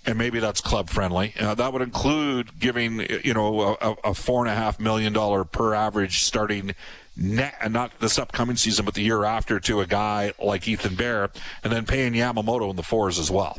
and 0.06 0.18
maybe 0.18 0.38
that's 0.38 0.60
club 0.60 0.90
friendly. 0.90 1.34
Uh, 1.38 1.54
that 1.54 1.72
would 1.72 1.82
include 1.82 2.58
giving 2.58 3.00
you 3.24 3.34
know 3.34 3.76
a, 3.80 3.96
a 4.04 4.14
four 4.14 4.44
and 4.44 4.52
a 4.52 4.54
half 4.54 4.78
million 4.78 5.12
dollar 5.12 5.44
per 5.44 5.74
average 5.74 6.22
starting 6.22 6.74
net, 7.16 7.54
and 7.60 7.72
not 7.72 7.98
this 8.00 8.18
upcoming 8.18 8.56
season, 8.56 8.84
but 8.84 8.94
the 8.94 9.02
year 9.02 9.24
after 9.24 9.60
to 9.60 9.80
a 9.80 9.86
guy 9.86 10.32
like 10.42 10.66
Ethan 10.66 10.94
Bear, 10.94 11.30
and 11.62 11.72
then 11.72 11.86
paying 11.86 12.12
Yamamoto 12.12 12.70
in 12.70 12.76
the 12.76 12.82
fours 12.82 13.18
as 13.18 13.30
well. 13.30 13.58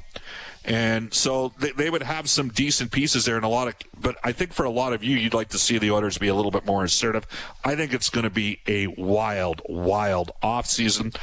And 0.65 1.13
so 1.13 1.53
they, 1.59 1.71
they 1.71 1.89
would 1.89 2.01
have 2.01 2.27
some 2.27 2.49
decent 2.49 2.91
pieces 2.91 3.25
there 3.25 3.35
and 3.35 3.45
a 3.45 3.49
lot 3.49 3.67
of, 3.67 3.75
but 4.01 4.17
I 4.23 4.31
think 4.31 4.51
for 4.51 4.65
a 4.65 4.69
lot 4.69 4.93
of 4.93 5.03
you, 5.03 5.15
you'd 5.15 5.35
like 5.35 5.49
to 5.49 5.59
see 5.59 5.77
the 5.77 5.91
Oilers 5.91 6.17
be 6.17 6.27
a 6.27 6.33
little 6.33 6.49
bit 6.49 6.65
more 6.65 6.83
assertive. 6.83 7.27
I 7.63 7.75
think 7.75 7.93
it's 7.93 8.09
going 8.09 8.23
to 8.23 8.31
be 8.31 8.59
a 8.67 8.87
wild, 8.87 9.61
wild 9.69 10.31
off 10.41 10.65
season. 10.65 11.13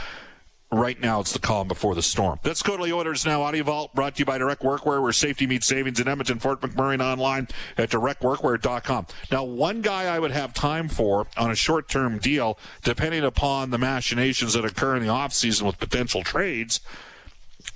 Right 0.72 0.98
now, 0.98 1.20
it's 1.20 1.34
the 1.34 1.38
calm 1.38 1.68
before 1.68 1.94
the 1.94 2.02
storm. 2.02 2.38
To 2.42 2.54
the 2.54 2.92
Oilers 2.94 3.26
now. 3.26 3.42
Audio 3.42 3.62
Vault 3.62 3.94
brought 3.94 4.14
to 4.14 4.20
you 4.20 4.24
by 4.24 4.38
Direct 4.38 4.62
Workwear, 4.62 5.02
where 5.02 5.12
safety 5.12 5.46
meets 5.46 5.66
savings 5.66 6.00
in 6.00 6.08
Edmonton, 6.08 6.38
Fort 6.38 6.62
McMurray, 6.62 6.94
and 6.94 7.02
online 7.02 7.48
at 7.76 7.90
directworkwear.com. 7.90 9.06
Now, 9.30 9.44
one 9.44 9.82
guy 9.82 10.04
I 10.04 10.18
would 10.18 10.30
have 10.30 10.54
time 10.54 10.88
for 10.88 11.26
on 11.36 11.50
a 11.50 11.54
short 11.54 11.90
term 11.90 12.16
deal, 12.16 12.58
depending 12.82 13.22
upon 13.22 13.68
the 13.68 13.76
machinations 13.76 14.54
that 14.54 14.64
occur 14.64 14.96
in 14.96 15.02
the 15.02 15.10
offseason 15.10 15.66
with 15.66 15.78
potential 15.78 16.22
trades, 16.22 16.80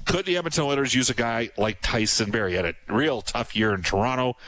could 0.07 0.25
the 0.25 0.38
Edmonton 0.38 0.65
Oilers 0.65 0.95
use 0.95 1.11
a 1.11 1.15
guy 1.15 1.50
like 1.59 1.83
Tyson 1.83 2.31
Barrie? 2.31 2.53
He 2.53 2.57
had 2.57 2.65
a 2.65 2.75
real 2.88 3.21
tough 3.21 3.55
year 3.55 3.75
in 3.75 3.83
Toronto. 3.83 4.38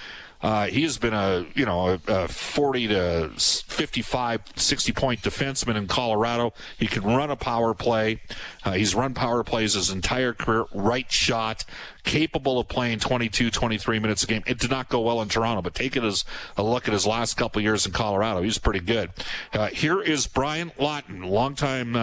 Uh, 0.41 0.67
he 0.67 0.83
has 0.83 0.99
been 0.99 1.15
a 1.15 1.47
you 1.55 1.67
know 1.67 1.99
a, 2.07 2.13
a 2.13 2.29
40 2.29 2.89
to 2.89 3.31
55, 3.37 4.43
60 4.55 4.93
point 4.93 5.23
defenseman 5.23 5.77
in 5.77 5.87
Colorado. 5.87 6.53
He 6.79 6.87
can 6.87 7.03
run 7.03 7.31
a 7.31 7.37
power 7.37 7.75
play. 7.75 8.21
Uh, 8.65 8.73
he's 8.73 8.95
run 8.95 9.15
power 9.15 9.43
plays 9.43 9.75
his 9.75 9.91
entire 9.91 10.33
career. 10.33 10.67
Right 10.73 11.11
shot, 11.11 11.65
capable 12.05 12.59
of 12.61 12.69
playing 12.69 13.01
22, 13.01 13.51
23 13.51 13.99
minutes 13.99 14.23
a 14.23 14.27
game. 14.27 14.43
It 14.47 14.59
did 14.59 14.71
not 14.71 14.89
go 14.89 15.01
well 15.01 15.21
in 15.23 15.29
Toronto, 15.29 15.63
but 15.63 15.75
take 15.75 15.97
it 15.97 16.05
as 16.05 16.25
a 16.57 16.63
look 16.63 16.87
at 16.87 16.93
his 16.93 17.07
last 17.07 17.35
couple 17.35 17.61
years 17.61 17.85
in 17.87 17.93
Colorado. 17.93 18.43
He's 18.43 18.59
pretty 18.59 18.81
good. 18.81 19.11
Uh, 19.53 19.67
here 19.69 20.01
is 20.01 20.27
Brian 20.27 20.71
Lawton, 20.79 21.23
longtime 21.23 21.97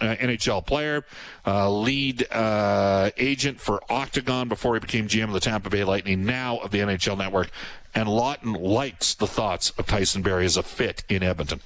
uh, 0.00 0.16
NHL 0.16 0.64
player, 0.64 1.04
uh, 1.46 1.70
lead 1.70 2.26
uh, 2.30 3.10
agent 3.16 3.60
for 3.60 3.80
Octagon 3.90 4.48
before 4.48 4.74
he 4.74 4.80
became 4.80 5.08
GM 5.08 5.24
of 5.24 5.32
the 5.32 5.40
Tampa 5.40 5.70
Bay 5.70 5.84
Lightning, 5.84 6.24
now 6.24 6.58
of 6.58 6.70
the 6.70 6.78
NHL 6.78 7.18
Network. 7.18 7.50
And 7.94 8.08
Lawton 8.08 8.54
likes 8.54 9.14
the 9.14 9.26
thoughts 9.26 9.70
of 9.70 9.86
Tyson 9.86 10.22
Barrie 10.22 10.46
as 10.46 10.56
a 10.56 10.64
fit 10.64 11.04
in 11.08 11.22
Edmonton. 11.22 11.60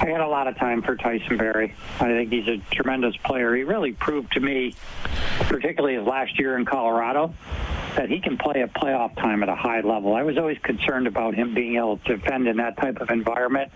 I 0.00 0.06
had 0.06 0.20
a 0.20 0.28
lot 0.28 0.46
of 0.46 0.56
time 0.56 0.82
for 0.82 0.94
Tyson 0.94 1.36
Barrie. 1.36 1.74
I 1.98 2.06
think 2.06 2.30
he's 2.30 2.46
a 2.46 2.58
tremendous 2.70 3.16
player. 3.16 3.54
He 3.56 3.64
really 3.64 3.92
proved 3.92 4.32
to 4.32 4.40
me, 4.40 4.76
particularly 5.40 5.96
his 5.96 6.06
last 6.06 6.38
year 6.38 6.56
in 6.56 6.64
Colorado, 6.64 7.34
that 7.96 8.08
he 8.08 8.20
can 8.20 8.38
play 8.38 8.62
a 8.62 8.68
playoff 8.68 9.16
time 9.16 9.42
at 9.42 9.48
a 9.48 9.56
high 9.56 9.80
level. 9.80 10.14
I 10.14 10.22
was 10.22 10.38
always 10.38 10.58
concerned 10.58 11.08
about 11.08 11.34
him 11.34 11.54
being 11.54 11.76
able 11.76 11.96
to 11.98 12.16
defend 12.16 12.46
in 12.46 12.58
that 12.58 12.76
type 12.76 13.00
of 13.00 13.10
environment. 13.10 13.72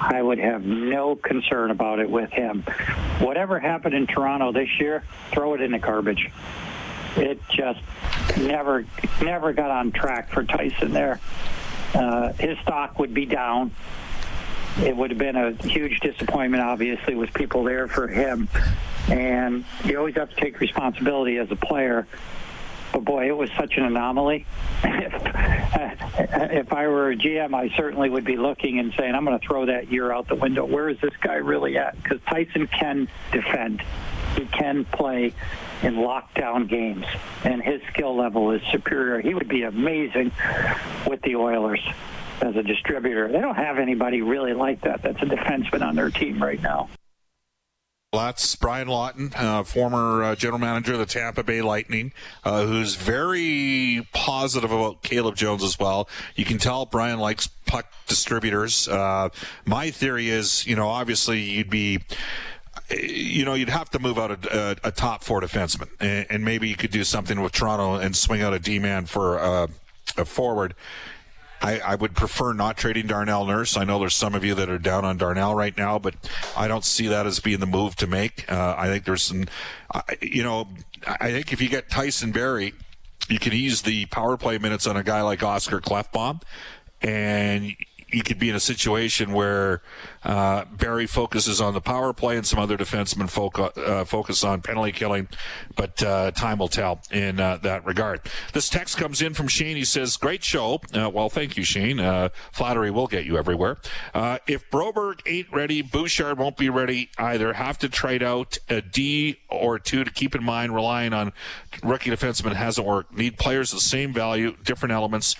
I 0.00 0.20
would 0.20 0.38
have 0.38 0.64
no 0.64 1.16
concern 1.16 1.70
about 1.70 2.00
it 2.00 2.10
with 2.10 2.30
him. 2.30 2.62
Whatever 3.18 3.58
happened 3.58 3.94
in 3.94 4.06
Toronto 4.06 4.52
this 4.52 4.68
year, 4.78 5.04
throw 5.30 5.54
it 5.54 5.62
in 5.62 5.72
the 5.72 5.78
garbage. 5.78 6.30
It 7.16 7.40
just 7.48 7.80
never, 8.36 8.84
never 9.22 9.52
got 9.52 9.70
on 9.70 9.92
track 9.92 10.30
for 10.30 10.44
Tyson 10.44 10.92
there. 10.92 11.18
Uh, 11.94 12.32
his 12.34 12.58
stock 12.58 12.98
would 12.98 13.14
be 13.14 13.24
down. 13.24 13.72
It 14.80 14.94
would 14.94 15.10
have 15.10 15.18
been 15.18 15.36
a 15.36 15.52
huge 15.52 16.00
disappointment, 16.00 16.62
obviously, 16.62 17.14
with 17.14 17.32
people 17.32 17.64
there 17.64 17.88
for 17.88 18.06
him. 18.06 18.48
And 19.08 19.64
you 19.84 19.98
always 19.98 20.16
have 20.16 20.28
to 20.28 20.36
take 20.36 20.60
responsibility 20.60 21.38
as 21.38 21.50
a 21.50 21.56
player 21.56 22.06
but 22.96 23.04
boy, 23.04 23.28
it 23.28 23.36
was 23.36 23.50
such 23.58 23.76
an 23.76 23.84
anomaly. 23.84 24.46
if, 24.84 25.12
if 26.18 26.72
I 26.72 26.86
were 26.88 27.10
a 27.10 27.16
GM, 27.16 27.52
I 27.54 27.68
certainly 27.76 28.08
would 28.08 28.24
be 28.24 28.38
looking 28.38 28.78
and 28.78 28.94
saying, 28.98 29.14
I'm 29.14 29.26
going 29.26 29.38
to 29.38 29.46
throw 29.46 29.66
that 29.66 29.92
year 29.92 30.10
out 30.10 30.28
the 30.28 30.34
window. 30.34 30.64
Where 30.64 30.88
is 30.88 30.98
this 31.02 31.12
guy 31.20 31.34
really 31.34 31.76
at? 31.76 32.02
Because 32.02 32.20
Tyson 32.22 32.66
can 32.68 33.06
defend. 33.32 33.82
He 34.38 34.46
can 34.46 34.86
play 34.86 35.34
in 35.82 35.96
lockdown 35.96 36.70
games, 36.70 37.04
and 37.44 37.62
his 37.62 37.82
skill 37.90 38.16
level 38.16 38.50
is 38.52 38.62
superior. 38.72 39.20
He 39.20 39.34
would 39.34 39.48
be 39.48 39.64
amazing 39.64 40.32
with 41.06 41.20
the 41.20 41.36
Oilers 41.36 41.86
as 42.40 42.56
a 42.56 42.62
distributor. 42.62 43.30
They 43.30 43.42
don't 43.42 43.56
have 43.56 43.78
anybody 43.78 44.22
really 44.22 44.54
like 44.54 44.80
that. 44.82 45.02
That's 45.02 45.20
a 45.20 45.26
defenseman 45.26 45.86
on 45.86 45.96
their 45.96 46.08
team 46.08 46.42
right 46.42 46.62
now. 46.62 46.88
That's 48.16 48.56
Brian 48.56 48.88
Lawton, 48.88 49.32
uh, 49.36 49.62
former 49.62 50.22
uh, 50.22 50.34
general 50.34 50.58
manager 50.58 50.94
of 50.94 50.98
the 50.98 51.06
Tampa 51.06 51.42
Bay 51.42 51.62
Lightning, 51.62 52.12
uh, 52.44 52.64
who's 52.64 52.94
very 52.94 54.06
positive 54.12 54.72
about 54.72 55.02
Caleb 55.02 55.36
Jones 55.36 55.62
as 55.62 55.78
well. 55.78 56.08
You 56.34 56.44
can 56.44 56.58
tell 56.58 56.86
Brian 56.86 57.18
likes 57.18 57.46
puck 57.46 57.92
distributors. 58.06 58.88
Uh, 58.88 59.28
my 59.64 59.90
theory 59.90 60.28
is, 60.28 60.66
you 60.66 60.76
know, 60.76 60.88
obviously 60.88 61.40
you'd 61.40 61.70
be 61.70 62.00
you 62.90 63.44
know, 63.44 63.54
you'd 63.54 63.68
have 63.68 63.90
to 63.90 63.98
move 63.98 64.18
out 64.18 64.30
a, 64.30 64.78
a, 64.84 64.88
a 64.88 64.92
top 64.92 65.24
four 65.24 65.40
defenseman, 65.40 65.88
and, 65.98 66.26
and, 66.30 66.44
maybe 66.44 66.68
you 66.68 66.76
could 66.76 66.92
do 66.92 67.02
something 67.02 67.40
with 67.40 67.52
Toronto 67.52 67.96
and 67.96 68.14
swing 68.14 68.42
out 68.42 68.54
a 68.54 68.60
D 68.60 68.78
man 68.78 69.06
for 69.06 69.40
uh, 69.40 69.66
a 70.16 70.24
forward. 70.24 70.74
I, 71.60 71.80
I, 71.80 71.94
would 71.94 72.14
prefer 72.14 72.52
not 72.52 72.76
trading 72.76 73.06
Darnell 73.06 73.46
Nurse. 73.46 73.76
I 73.76 73.84
know 73.84 73.98
there's 73.98 74.14
some 74.14 74.34
of 74.34 74.44
you 74.44 74.54
that 74.54 74.68
are 74.68 74.78
down 74.78 75.04
on 75.04 75.16
Darnell 75.16 75.54
right 75.54 75.76
now, 75.76 75.98
but 75.98 76.14
I 76.56 76.68
don't 76.68 76.84
see 76.84 77.08
that 77.08 77.26
as 77.26 77.40
being 77.40 77.60
the 77.60 77.66
move 77.66 77.96
to 77.96 78.06
make. 78.06 78.50
Uh, 78.50 78.74
I 78.76 78.88
think 78.88 79.04
there's 79.04 79.22
some, 79.22 79.46
uh, 79.94 80.02
you 80.20 80.42
know, 80.42 80.68
I 81.06 81.30
think 81.32 81.52
if 81.52 81.60
you 81.60 81.68
get 81.68 81.88
Tyson 81.90 82.32
Barrie, 82.32 82.74
you 83.28 83.38
can 83.38 83.52
ease 83.52 83.82
the 83.82 84.06
power 84.06 84.36
play 84.36 84.58
minutes 84.58 84.86
on 84.86 84.96
a 84.96 85.02
guy 85.02 85.22
like 85.22 85.42
Oscar 85.42 85.80
Klefbom, 85.80 86.42
and 87.02 87.74
you 88.16 88.22
could 88.22 88.38
be 88.38 88.48
in 88.48 88.56
a 88.56 88.60
situation 88.60 89.32
where 89.32 89.82
uh, 90.24 90.64
Barrie 90.72 91.06
focuses 91.06 91.60
on 91.60 91.74
the 91.74 91.82
power 91.82 92.14
play 92.14 92.38
and 92.38 92.46
some 92.46 92.58
other 92.58 92.78
defensemen 92.78 93.28
focus, 93.28 93.76
uh, 93.76 94.06
focus 94.06 94.42
on 94.42 94.62
penalty 94.62 94.90
killing, 94.90 95.28
but 95.76 96.02
uh, 96.02 96.30
time 96.30 96.58
will 96.58 96.68
tell 96.68 97.02
in 97.12 97.38
uh, 97.38 97.58
that 97.58 97.84
regard. 97.84 98.22
This 98.54 98.70
text 98.70 98.96
comes 98.96 99.20
in 99.20 99.34
from 99.34 99.48
Shane. 99.48 99.76
He 99.76 99.84
says, 99.84 100.16
"Great 100.16 100.42
show." 100.42 100.80
Uh, 100.94 101.10
well, 101.12 101.28
thank 101.28 101.58
you, 101.58 101.62
Shane. 101.62 102.00
Uh, 102.00 102.30
flattery 102.52 102.90
will 102.90 103.06
get 103.06 103.26
you 103.26 103.36
everywhere. 103.36 103.76
if 104.46 104.70
Broberg 104.70 105.20
ain't 105.26 105.52
ready, 105.52 105.82
Bouchard 105.82 106.38
won't 106.38 106.56
be 106.56 106.70
ready 106.70 107.10
either. 107.18 107.52
Have 107.52 107.78
to 107.80 107.88
trade 107.90 108.22
out 108.22 108.56
a 108.70 108.80
D 108.80 109.40
or 109.50 109.78
two 109.78 110.04
to 110.04 110.10
keep 110.10 110.34
in 110.34 110.42
mind. 110.42 110.74
Relying 110.74 111.12
on 111.12 111.34
rookie 111.82 112.10
defensemen 112.10 112.54
hasn't 112.54 112.86
worked. 112.86 113.14
Need 113.14 113.36
players 113.36 113.74
of 113.74 113.80
the 113.80 113.84
same 113.84 114.14
value, 114.14 114.56
different 114.64 114.94
elements. 114.94 115.36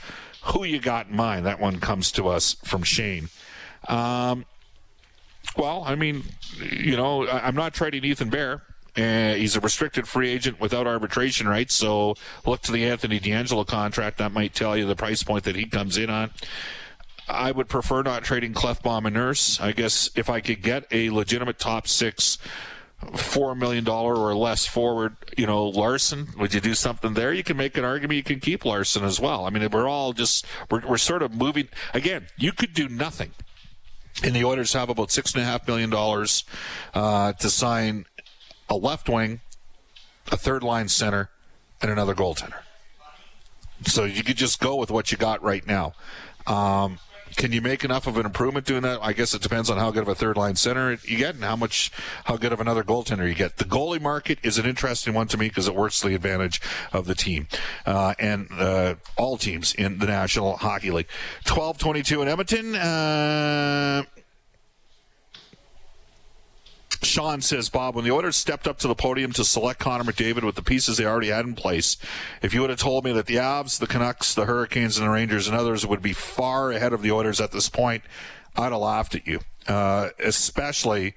Who 0.46 0.64
you 0.64 0.78
got 0.78 1.08
in 1.08 1.16
mind? 1.16 1.46
That 1.46 1.60
one 1.60 1.80
comes 1.80 2.12
to 2.12 2.28
us 2.28 2.56
from 2.64 2.82
Shane. 2.82 3.28
Um, 3.88 4.44
well, 5.56 5.82
I 5.86 5.94
mean, 5.94 6.24
you 6.58 6.96
know, 6.96 7.28
I'm 7.28 7.54
not 7.54 7.74
trading 7.74 8.04
Ethan 8.04 8.30
Bear. 8.30 8.62
Uh, 8.96 9.34
he's 9.34 9.56
a 9.56 9.60
restricted 9.60 10.08
free 10.08 10.30
agent 10.30 10.58
without 10.58 10.86
arbitration 10.86 11.46
rights. 11.46 11.74
So 11.74 12.14
look 12.46 12.62
to 12.62 12.72
the 12.72 12.86
Anthony 12.86 13.20
DeAngelo 13.20 13.66
contract. 13.66 14.18
That 14.18 14.32
might 14.32 14.54
tell 14.54 14.76
you 14.76 14.86
the 14.86 14.96
price 14.96 15.22
point 15.22 15.44
that 15.44 15.54
he 15.54 15.66
comes 15.66 15.98
in 15.98 16.08
on. 16.08 16.30
I 17.28 17.50
would 17.50 17.68
prefer 17.68 18.02
not 18.02 18.24
trading 18.24 18.54
Klefbom 18.54 19.04
and 19.04 19.14
Nurse. 19.14 19.60
I 19.60 19.72
guess 19.72 20.10
if 20.14 20.30
I 20.30 20.40
could 20.40 20.62
get 20.62 20.86
a 20.92 21.10
legitimate 21.10 21.58
top 21.58 21.88
six, 21.88 22.38
four 23.14 23.54
million 23.54 23.84
dollar 23.84 24.16
or 24.16 24.34
less 24.34 24.66
forward, 24.66 25.16
you 25.36 25.46
know, 25.46 25.66
Larsson, 25.66 26.28
would 26.38 26.54
you 26.54 26.60
do 26.60 26.74
something 26.74 27.14
there? 27.14 27.32
You 27.32 27.44
can 27.44 27.56
make 27.56 27.76
an 27.76 27.84
argument 27.84 28.16
you 28.16 28.22
can 28.22 28.40
keep 28.40 28.64
Larsson 28.64 29.04
as 29.04 29.20
well. 29.20 29.44
I 29.44 29.50
mean, 29.50 29.68
we're 29.70 29.88
all 29.88 30.12
just 30.12 30.44
we're, 30.70 30.86
we're 30.86 30.98
sort 30.98 31.22
of 31.22 31.34
moving. 31.34 31.68
Again, 31.94 32.26
you 32.36 32.52
could 32.52 32.72
do 32.72 32.88
nothing 32.88 33.32
and 34.22 34.34
the 34.34 34.44
Oilers 34.44 34.72
have 34.72 34.88
about 34.88 35.10
six 35.10 35.34
and 35.34 35.42
a 35.42 35.46
half 35.46 35.66
million 35.66 35.90
dollars 35.90 36.44
uh, 36.94 37.32
to 37.34 37.50
sign 37.50 38.06
a 38.68 38.76
left 38.76 39.08
wing, 39.08 39.40
a 40.32 40.36
third 40.36 40.62
line 40.62 40.88
center, 40.88 41.30
and 41.82 41.90
another 41.90 42.14
goaltender. 42.14 42.60
So 43.84 44.04
you 44.04 44.22
could 44.22 44.36
just 44.36 44.58
go 44.58 44.76
with 44.76 44.90
what 44.90 45.12
you 45.12 45.18
got 45.18 45.42
right 45.42 45.66
now. 45.66 45.92
Um, 46.46 46.98
can 47.36 47.52
you 47.52 47.60
make 47.60 47.84
enough 47.84 48.06
of 48.06 48.16
an 48.16 48.26
improvement 48.26 48.66
doing 48.66 48.82
that? 48.82 48.98
I 49.02 49.12
guess 49.12 49.34
it 49.34 49.42
depends 49.42 49.70
on 49.70 49.78
how 49.78 49.90
good 49.90 50.02
of 50.02 50.08
a 50.08 50.14
third 50.14 50.36
line 50.36 50.56
center 50.56 50.98
you 51.04 51.18
get 51.18 51.34
and 51.34 51.44
how 51.44 51.56
much, 51.56 51.92
how 52.24 52.36
good 52.36 52.52
of 52.52 52.60
another 52.60 52.82
goaltender 52.82 53.28
you 53.28 53.34
get. 53.34 53.58
The 53.58 53.64
goalie 53.64 54.00
market 54.00 54.38
is 54.42 54.58
an 54.58 54.66
interesting 54.66 55.14
one 55.14 55.28
to 55.28 55.36
me 55.36 55.48
because 55.48 55.68
it 55.68 55.74
works 55.74 56.00
to 56.00 56.08
the 56.08 56.14
advantage 56.14 56.60
of 56.92 57.06
the 57.06 57.14
team 57.14 57.48
uh, 57.84 58.14
and 58.18 58.48
uh, 58.58 58.94
all 59.16 59.36
teams 59.36 59.74
in 59.74 59.98
the 59.98 60.06
National 60.06 60.56
Hockey 60.56 60.90
League. 60.90 61.08
Twelve 61.44 61.78
twenty-two 61.78 62.22
in 62.22 62.28
Edmonton. 62.28 62.74
Uh, 62.74 64.02
Sean 67.06 67.40
says, 67.40 67.68
Bob, 67.68 67.94
when 67.94 68.04
the 68.04 68.10
Oilers 68.10 68.36
stepped 68.36 68.66
up 68.66 68.78
to 68.78 68.88
the 68.88 68.94
podium 68.94 69.32
to 69.32 69.44
select 69.44 69.80
Connor 69.80 70.04
McDavid 70.04 70.44
with 70.44 70.54
the 70.54 70.62
pieces 70.62 70.96
they 70.96 71.06
already 71.06 71.28
had 71.28 71.44
in 71.44 71.54
place, 71.54 71.96
if 72.42 72.52
you 72.52 72.60
would 72.60 72.70
have 72.70 72.78
told 72.78 73.04
me 73.04 73.12
that 73.12 73.26
the 73.26 73.36
Avs, 73.36 73.78
the 73.78 73.86
Canucks, 73.86 74.34
the 74.34 74.46
Hurricanes, 74.46 74.98
and 74.98 75.06
the 75.06 75.10
Rangers 75.10 75.48
and 75.48 75.56
others 75.56 75.86
would 75.86 76.02
be 76.02 76.12
far 76.12 76.72
ahead 76.72 76.92
of 76.92 77.02
the 77.02 77.12
Oilers 77.12 77.40
at 77.40 77.52
this 77.52 77.68
point, 77.68 78.02
I'd 78.56 78.72
have 78.72 78.80
laughed 78.80 79.14
at 79.14 79.26
you. 79.26 79.40
Uh, 79.68 80.10
especially 80.20 81.14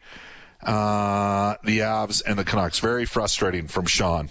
uh, 0.63 1.55
the 1.63 1.79
Avs 1.79 2.22
and 2.25 2.38
the 2.38 2.43
Canucks. 2.43 2.79
Very 2.79 3.05
frustrating 3.05 3.67
from 3.67 3.86
Sean. 3.86 4.29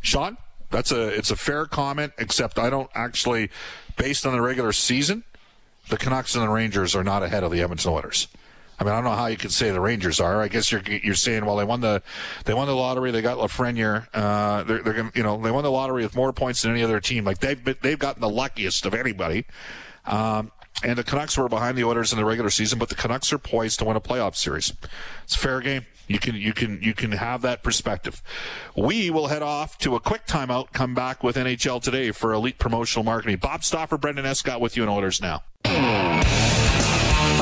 Sean, 0.00 0.36
that's 0.70 0.92
a 0.92 1.08
it's 1.08 1.30
a 1.30 1.36
fair 1.36 1.66
comment, 1.66 2.12
except 2.18 2.58
I 2.58 2.70
don't 2.70 2.90
actually, 2.94 3.50
based 3.96 4.26
on 4.26 4.32
the 4.32 4.40
regular 4.40 4.72
season, 4.72 5.24
the 5.88 5.96
Canucks 5.96 6.34
and 6.34 6.44
the 6.44 6.48
Rangers 6.48 6.94
are 6.94 7.02
not 7.02 7.22
ahead 7.22 7.42
of 7.42 7.50
the 7.50 7.62
Edmonton 7.62 7.92
Oilers. 7.92 8.28
I 8.80 8.84
mean, 8.84 8.94
I 8.94 8.96
don't 8.96 9.04
know 9.04 9.10
how 9.10 9.26
you 9.26 9.36
could 9.36 9.52
say 9.52 9.70
the 9.70 9.80
Rangers 9.80 10.20
are. 10.20 10.40
I 10.40 10.48
guess 10.48 10.72
you're 10.72 10.80
you're 10.80 11.14
saying, 11.14 11.44
well, 11.44 11.56
they 11.56 11.64
won 11.64 11.82
the 11.82 12.02
they 12.46 12.54
won 12.54 12.66
the 12.66 12.74
lottery. 12.74 13.10
They 13.10 13.20
got 13.20 13.36
Lafreniere. 13.36 14.06
Uh, 14.14 14.62
they're 14.62 14.82
they're 14.82 14.94
gonna, 14.94 15.12
you 15.14 15.22
know 15.22 15.40
they 15.40 15.50
won 15.50 15.62
the 15.62 15.70
lottery 15.70 16.02
with 16.02 16.16
more 16.16 16.32
points 16.32 16.62
than 16.62 16.72
any 16.72 16.82
other 16.82 16.98
team. 16.98 17.24
Like 17.24 17.38
they've 17.38 17.62
been, 17.62 17.76
they've 17.82 17.98
gotten 17.98 18.22
the 18.22 18.30
luckiest 18.30 18.86
of 18.86 18.94
anybody. 18.94 19.44
Um, 20.06 20.50
and 20.82 20.96
the 20.96 21.04
Canucks 21.04 21.36
were 21.36 21.48
behind 21.48 21.76
the 21.76 21.84
Oilers 21.84 22.10
in 22.10 22.18
the 22.18 22.24
regular 22.24 22.48
season, 22.48 22.78
but 22.78 22.88
the 22.88 22.94
Canucks 22.94 23.32
are 23.34 23.38
poised 23.38 23.80
to 23.80 23.84
win 23.84 23.96
a 23.96 24.00
playoff 24.00 24.34
series. 24.34 24.72
It's 25.24 25.34
a 25.34 25.38
fair 25.38 25.60
game. 25.60 25.84
You 26.08 26.18
can 26.18 26.34
you 26.34 26.54
can 26.54 26.80
you 26.82 26.94
can 26.94 27.12
have 27.12 27.42
that 27.42 27.62
perspective. 27.62 28.22
We 28.74 29.10
will 29.10 29.26
head 29.26 29.42
off 29.42 29.76
to 29.78 29.94
a 29.94 30.00
quick 30.00 30.26
timeout. 30.26 30.72
Come 30.72 30.94
back 30.94 31.22
with 31.22 31.36
NHL 31.36 31.82
today 31.82 32.12
for 32.12 32.32
Elite 32.32 32.58
Promotional 32.58 33.04
Marketing. 33.04 33.36
Bob 33.36 33.62
Stauffer, 33.62 33.98
Brendan 33.98 34.24
Escott 34.24 34.60
with 34.60 34.74
you 34.76 34.82
in 34.82 34.88
Oilers 34.88 35.20
now. 35.20 35.42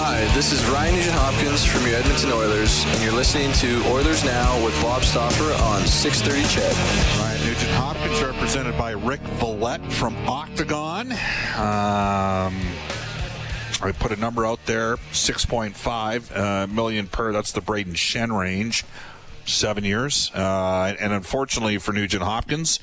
Hi, 0.01 0.21
this 0.33 0.53
is 0.53 0.65
Ryan 0.67 0.95
Nugent 0.95 1.17
Hopkins 1.17 1.65
from 1.65 1.85
your 1.85 1.97
Edmonton 1.97 2.31
Oilers, 2.31 2.85
and 2.87 3.03
you're 3.03 3.13
listening 3.13 3.53
to 3.55 3.85
Oilers 3.89 4.25
Now 4.25 4.65
with 4.65 4.81
Bob 4.81 5.03
Stauffer 5.03 5.53
on 5.61 5.85
630 5.85 6.47
CHED. 6.55 7.19
Ryan 7.19 7.45
Nugent 7.45 7.71
Hopkins 7.73 8.23
represented 8.23 8.79
by 8.79 8.93
Rick 8.93 9.21
Valette 9.23 9.85
from 9.91 10.17
Octagon. 10.29 11.11
Um, 11.11 12.55
I 13.83 13.93
put 13.99 14.13
a 14.13 14.17
number 14.21 14.47
out 14.47 14.65
there, 14.67 14.99
6.5 15.11 16.37
uh, 16.37 16.67
million 16.69 17.09
per. 17.09 17.33
That's 17.33 17.51
the 17.51 17.61
Brayden 17.61 17.95
Schenn 17.95 18.31
range, 18.39 18.85
seven 19.47 19.83
years. 19.83 20.31
Uh, 20.33 20.95
and 21.01 21.13
unfortunately 21.13 21.79
for 21.79 21.93
Nugent 21.93 22.23
Hopkins, 22.23 22.79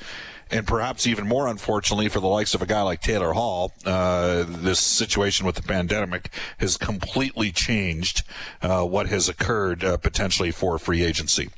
and 0.50 0.66
perhaps 0.66 1.06
even 1.06 1.26
more 1.26 1.48
unfortunately 1.48 2.08
for 2.08 2.20
the 2.20 2.26
likes 2.26 2.54
of 2.54 2.62
a 2.62 2.66
guy 2.66 2.82
like 2.82 3.00
Taylor 3.00 3.32
Hall, 3.32 3.72
uh, 3.84 4.44
this 4.46 4.78
situation 4.78 5.46
with 5.46 5.56
the 5.56 5.62
pandemic 5.62 6.30
has 6.58 6.76
completely 6.76 7.50
changed 7.50 8.22
uh, 8.62 8.84
what 8.84 9.08
has 9.08 9.28
occurred 9.28 9.84
uh, 9.84 9.96
potentially 9.96 10.50
for 10.50 10.78
free 10.78 11.02
agency. 11.02 11.50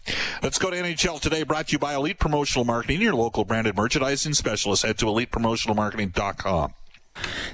Let's 0.43 0.59
go 0.59 0.71
to 0.71 0.77
NHL 0.77 1.21
today, 1.21 1.43
brought 1.43 1.69
to 1.69 1.73
you 1.73 1.79
by 1.79 1.95
Elite 1.95 2.19
Promotional 2.19 2.65
Marketing, 2.65 3.01
your 3.01 3.15
local 3.15 3.45
branded 3.45 3.77
merchandising 3.77 4.35
specialist. 4.35 4.85
Head 4.85 4.99
to 4.99 5.07
elitepromotionalmarketing.com. 5.07 6.75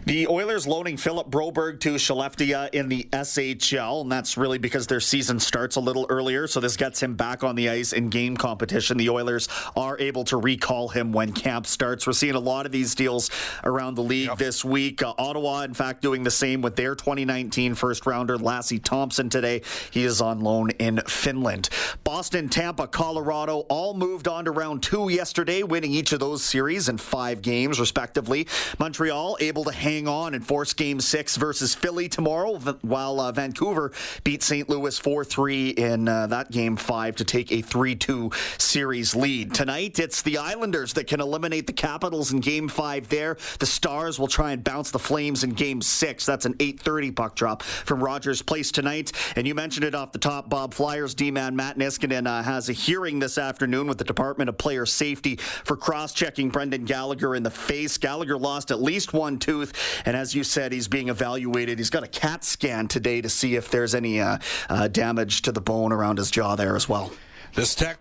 The 0.07 0.27
Oilers 0.29 0.67
loaning 0.67 0.99
Philip 0.99 1.31
Broberg 1.31 1.81
to 1.81 1.95
Skellefteå 1.95 2.69
in 2.75 2.91
the 2.91 3.05
SHL, 3.05 4.03
and 4.03 4.13
that's 4.13 4.37
really 4.37 4.59
because 4.59 4.87
their 4.87 5.01
season 5.01 5.41
starts 5.41 5.77
a 5.77 5.81
little 5.81 6.05
earlier, 6.11 6.47
so 6.47 6.61
this 6.61 6.77
gets 6.77 7.03
him 7.03 7.15
back 7.15 7.43
on 7.43 7.57
the 7.57 7.71
ice 7.71 7.95
in 7.95 8.11
game 8.11 8.37
competition. 8.37 8.99
The 8.99 9.09
Oilers 9.09 9.49
are 9.75 9.99
able 9.99 10.25
to 10.25 10.37
recall 10.37 10.89
him 10.89 11.13
when 11.13 11.33
camp 11.33 11.67
starts. 11.67 12.07
We're 12.07 12.13
seeing 12.13 12.35
a 12.35 12.41
lot 12.41 12.67
of 12.67 12.73
these 12.73 12.95
deals 12.95 13.31
around 13.65 13.95
the 13.95 14.03
league 14.03 14.29
yep. 14.29 14.37
this 14.37 14.63
week. 14.63 15.03
Uh, 15.03 15.15
Ottawa, 15.17 15.63
in 15.63 15.73
fact, 15.73 16.03
doing 16.03 16.23
the 16.23 16.31
same 16.31 16.61
with 16.61 16.77
their 16.77 16.95
2019 16.95 17.75
first 17.75 18.05
rounder, 18.05 18.37
Lassi 18.37 18.83
Thompson, 18.85 19.31
today. 19.31 19.63
He 19.91 20.05
is 20.05 20.21
on 20.21 20.41
loan 20.41 20.69
in 20.73 21.01
Finland. 21.09 21.71
Boston, 22.05 22.51
Tampa, 22.51 22.89
Colorado 22.89 23.61
all 23.71 23.95
moved 23.95 24.29
on 24.29 24.45
to 24.45 24.51
round 24.51 24.83
two 24.83 25.09
yesterday, 25.09 25.63
winning 25.63 25.93
each 25.93 26.13
of 26.13 26.21
those 26.21 26.45
series 26.45 26.91
in 26.91 26.99
five 26.99 27.41
games, 27.41 27.81
respectively. 27.81 28.47
Montreal 28.79 29.39
able 29.41 29.65
to 29.65 29.73
hang 29.73 29.94
on 30.03 30.35
and 30.35 30.47
force 30.47 30.73
game 30.73 31.01
six 31.01 31.37
versus 31.37 31.75
Philly 31.75 32.09
tomorrow, 32.09 32.59
while 32.83 33.21
uh, 33.21 33.33
Vancouver 33.33 33.93
beat 34.25 34.43
St. 34.43 34.69
Louis 34.69 34.99
4 34.99 35.25
3 35.25 35.69
in 35.71 36.09
uh, 36.09 36.27
that 36.27 36.51
game 36.51 36.77
five 36.77 37.17
to 37.17 37.25
take 37.25 37.53
a 37.53 37.63
3 37.63 37.95
2 37.95 38.31
series 38.59 39.15
lead. 39.15 39.55
Tonight, 39.55 39.99
it's 39.99 40.23
the 40.23 40.39
Islanders 40.39 40.93
that 40.95 41.07
can 41.07 41.21
eliminate 41.21 41.67
the 41.67 41.73
Capitals 41.73 42.33
in 42.33 42.41
game 42.41 42.69
five 42.69 43.09
there. 43.09 43.37
The 43.59 43.67
Stars 43.67 44.19
will 44.19 44.27
try 44.27 44.53
and 44.53 44.65
bounce 44.65 44.91
the 44.91 44.99
Flames 44.99 45.45
in 45.45 45.51
game 45.51 45.81
six. 45.81 46.27
That's 46.27 46.47
an 46.47 46.55
8.30 46.55 47.15
puck 47.15 47.37
drop 47.37 47.63
from 47.63 48.03
Rogers 48.03 48.43
Place 48.43 48.73
tonight. 48.73 49.13
And 49.37 49.47
you 49.47 49.55
mentioned 49.55 49.85
it 49.85 49.95
off 49.95 50.13
the 50.13 50.19
top, 50.19 50.49
Bob 50.49 50.75
Flyers 50.75 51.15
D-man 51.15 51.57
Matt 51.57 51.79
Niskanen 51.79 52.27
uh, 52.27 52.43
has 52.43 52.69
a 52.69 52.73
hearing 52.73 53.19
this 53.19 53.39
afternoon 53.39 53.87
with 53.87 53.99
the 53.99 54.05
Department 54.05 54.49
of 54.49 54.59
Player 54.59 54.87
Safety 54.87 55.37
for 55.37 55.77
cross-checking 55.77 56.51
Brendan 56.51 56.85
Gallagher 56.85 57.35
in 57.35 57.43
the 57.43 57.51
face. 57.51 57.99
Gallagher 57.99 58.39
lost 58.39 58.71
at 58.71 58.81
least 58.81 59.13
one 59.13 59.39
tooth. 59.39 59.73
And 60.05 60.17
as 60.17 60.35
you 60.35 60.45
said, 60.45 60.73
he's 60.73 60.89
being 60.89 61.09
evaluated. 61.09 61.79
He's 61.79 61.91
got 61.91 62.05
a 62.05 62.09
CAT 62.09 62.45
scan 62.45 62.89
today 62.89 63.21
to 63.21 63.29
see 63.29 63.57
if 63.57 63.71
there's 63.71 63.95
any 63.95 64.21
uh, 64.21 64.39
uh, 64.69 64.89
damage 64.89 65.43
to 65.43 65.53
the 65.53 65.61
bone 65.61 65.93
around 65.93 66.19
his 66.19 66.31
jaw 66.31 66.57
there 66.57 66.77
as 66.77 66.89
well. 66.89 67.13
This 67.55 67.75
tech 67.75 67.99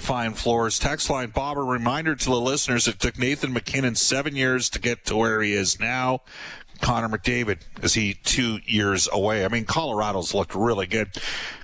fine 0.00 0.32
floors. 0.34 0.80
Text 0.80 1.08
line 1.08 1.30
Bob, 1.30 1.56
a 1.56 1.62
reminder 1.62 2.16
to 2.16 2.24
the 2.24 2.40
listeners 2.40 2.88
it 2.88 2.98
took 2.98 3.16
Nathan 3.18 3.52
MacKinnon 3.52 3.94
seven 3.94 4.34
years 4.34 4.68
to 4.70 4.80
get 4.80 5.04
to 5.06 5.16
where 5.16 5.40
he 5.40 5.52
is 5.52 5.78
now. 5.78 6.22
Connor 6.80 7.08
McDavid 7.08 7.58
is 7.82 7.94
he 7.94 8.14
two 8.14 8.60
years 8.64 9.08
away? 9.12 9.44
I 9.44 9.48
mean, 9.48 9.64
Colorado's 9.64 10.34
looked 10.34 10.54
really 10.54 10.86
good. 10.86 11.10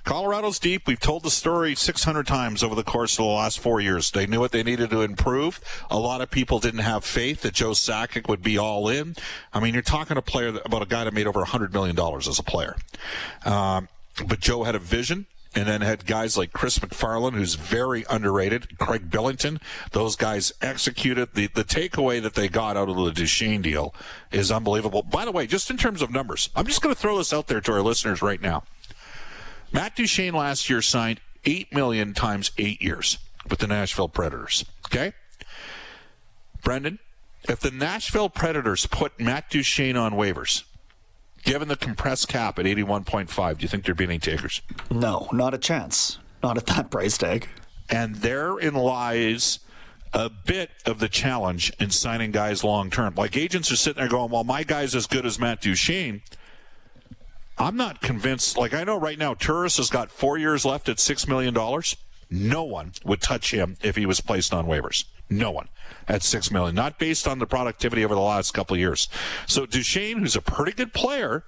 Colorado's 0.03 0.59
deep. 0.59 0.87
We've 0.87 0.99
told 0.99 1.23
the 1.23 1.31
story 1.31 1.75
600 1.75 2.27
times 2.27 2.63
over 2.63 2.75
the 2.75 2.83
course 2.83 3.13
of 3.13 3.25
the 3.25 3.31
last 3.31 3.59
four 3.59 3.79
years. 3.79 4.11
They 4.11 4.27
knew 4.27 4.39
what 4.39 4.51
they 4.51 4.63
needed 4.63 4.89
to 4.89 5.01
improve. 5.01 5.61
A 5.89 5.97
lot 5.97 6.21
of 6.21 6.29
people 6.29 6.59
didn't 6.59 6.81
have 6.81 7.05
faith 7.05 7.41
that 7.41 7.53
Joe 7.53 7.71
Sakic 7.71 8.27
would 8.27 8.41
be 8.41 8.57
all 8.57 8.89
in. 8.89 9.15
I 9.53 9.59
mean, 9.59 9.73
you're 9.73 9.83
talking 9.83 10.17
a 10.17 10.21
player 10.21 10.59
about 10.65 10.81
a 10.81 10.87
guy 10.87 11.03
that 11.03 11.13
made 11.13 11.27
over 11.27 11.43
$100 11.43 11.71
million 11.73 11.97
as 12.17 12.39
a 12.39 12.43
player. 12.43 12.75
Um, 13.45 13.87
but 14.27 14.39
Joe 14.39 14.63
had 14.63 14.75
a 14.75 14.79
vision 14.79 15.25
and 15.55 15.67
then 15.67 15.81
had 15.81 16.05
guys 16.05 16.37
like 16.37 16.51
Chris 16.51 16.79
MacFarland, 16.79 17.33
who's 17.33 17.55
very 17.55 18.05
underrated, 18.09 18.77
Craig 18.79 19.09
Billington. 19.09 19.59
Those 19.91 20.15
guys 20.15 20.53
executed. 20.61 21.33
The, 21.33 21.47
the 21.47 21.63
takeaway 21.63 22.21
that 22.21 22.33
they 22.33 22.47
got 22.47 22.77
out 22.77 22.89
of 22.89 22.95
the 22.95 23.11
Duchene 23.11 23.61
deal 23.61 23.93
is 24.31 24.51
unbelievable. 24.51 25.03
By 25.03 25.25
the 25.25 25.31
way, 25.31 25.45
just 25.47 25.69
in 25.69 25.77
terms 25.77 26.01
of 26.01 26.11
numbers, 26.11 26.49
I'm 26.55 26.65
just 26.65 26.81
going 26.81 26.93
to 26.93 26.99
throw 26.99 27.17
this 27.17 27.33
out 27.33 27.47
there 27.47 27.61
to 27.61 27.71
our 27.73 27.81
listeners 27.81 28.21
right 28.21 28.41
now. 28.41 28.63
Matt 29.71 29.95
Duchene 29.95 30.33
last 30.33 30.69
year 30.69 30.81
signed 30.81 31.19
eight 31.45 31.73
million 31.73 32.13
times 32.13 32.51
eight 32.57 32.81
years 32.81 33.17
with 33.49 33.59
the 33.59 33.67
Nashville 33.67 34.09
Predators. 34.09 34.65
Okay, 34.87 35.13
Brendan, 36.63 36.99
if 37.49 37.59
the 37.59 37.71
Nashville 37.71 38.29
Predators 38.29 38.85
put 38.85 39.19
Matt 39.19 39.49
Duchene 39.49 39.97
on 39.97 40.13
waivers, 40.13 40.63
given 41.43 41.67
the 41.67 41.75
compressed 41.75 42.27
cap 42.27 42.59
at 42.59 42.65
81.5, 42.65 43.57
do 43.57 43.61
you 43.63 43.67
think 43.67 43.85
there'd 43.85 43.97
be 43.97 44.05
any 44.05 44.19
takers? 44.19 44.61
No, 44.89 45.27
not 45.31 45.53
a 45.53 45.57
chance. 45.57 46.17
Not 46.41 46.57
at 46.57 46.65
that 46.67 46.89
price 46.91 47.17
tag. 47.17 47.47
And 47.89 48.15
therein 48.15 48.73
lies 48.73 49.59
a 50.13 50.29
bit 50.29 50.69
of 50.85 50.99
the 50.99 51.09
challenge 51.09 51.71
in 51.79 51.89
signing 51.89 52.31
guys 52.31 52.63
long 52.63 52.89
term. 52.89 53.15
Like 53.15 53.35
agents 53.35 53.71
are 53.71 53.75
sitting 53.75 53.99
there 53.99 54.09
going, 54.09 54.31
well, 54.31 54.43
my 54.43 54.63
guy's 54.63 54.95
as 54.95 55.07
good 55.07 55.25
as 55.25 55.39
Matt 55.39 55.61
Duchene. 55.61 56.21
I'm 57.57 57.75
not 57.75 58.01
convinced. 58.01 58.57
Like 58.57 58.73
I 58.73 58.83
know 58.83 58.99
right 58.99 59.17
now, 59.17 59.33
Turris 59.33 59.77
has 59.77 59.89
got 59.89 60.11
four 60.11 60.37
years 60.37 60.65
left 60.65 60.89
at 60.89 60.97
$6 60.97 61.27
million. 61.27 61.53
No 62.33 62.63
one 62.63 62.93
would 63.05 63.21
touch 63.21 63.51
him 63.51 63.77
if 63.83 63.95
he 63.95 64.07
was 64.07 64.19
placed 64.19 64.55
on 64.55 64.65
waivers. 64.65 65.05
No 65.29 65.51
one 65.51 65.69
at 66.07 66.23
six 66.23 66.49
million, 66.49 66.73
not 66.73 66.97
based 66.97 67.27
on 67.27 67.37
the 67.37 67.45
productivity 67.45 68.03
over 68.03 68.15
the 68.15 68.21
last 68.21 68.55
couple 68.55 68.73
of 68.73 68.79
years. 68.79 69.07
So 69.45 69.67
Duchene, 69.67 70.17
who's 70.17 70.35
a 70.35 70.41
pretty 70.41 70.71
good 70.71 70.93
player, 70.93 71.43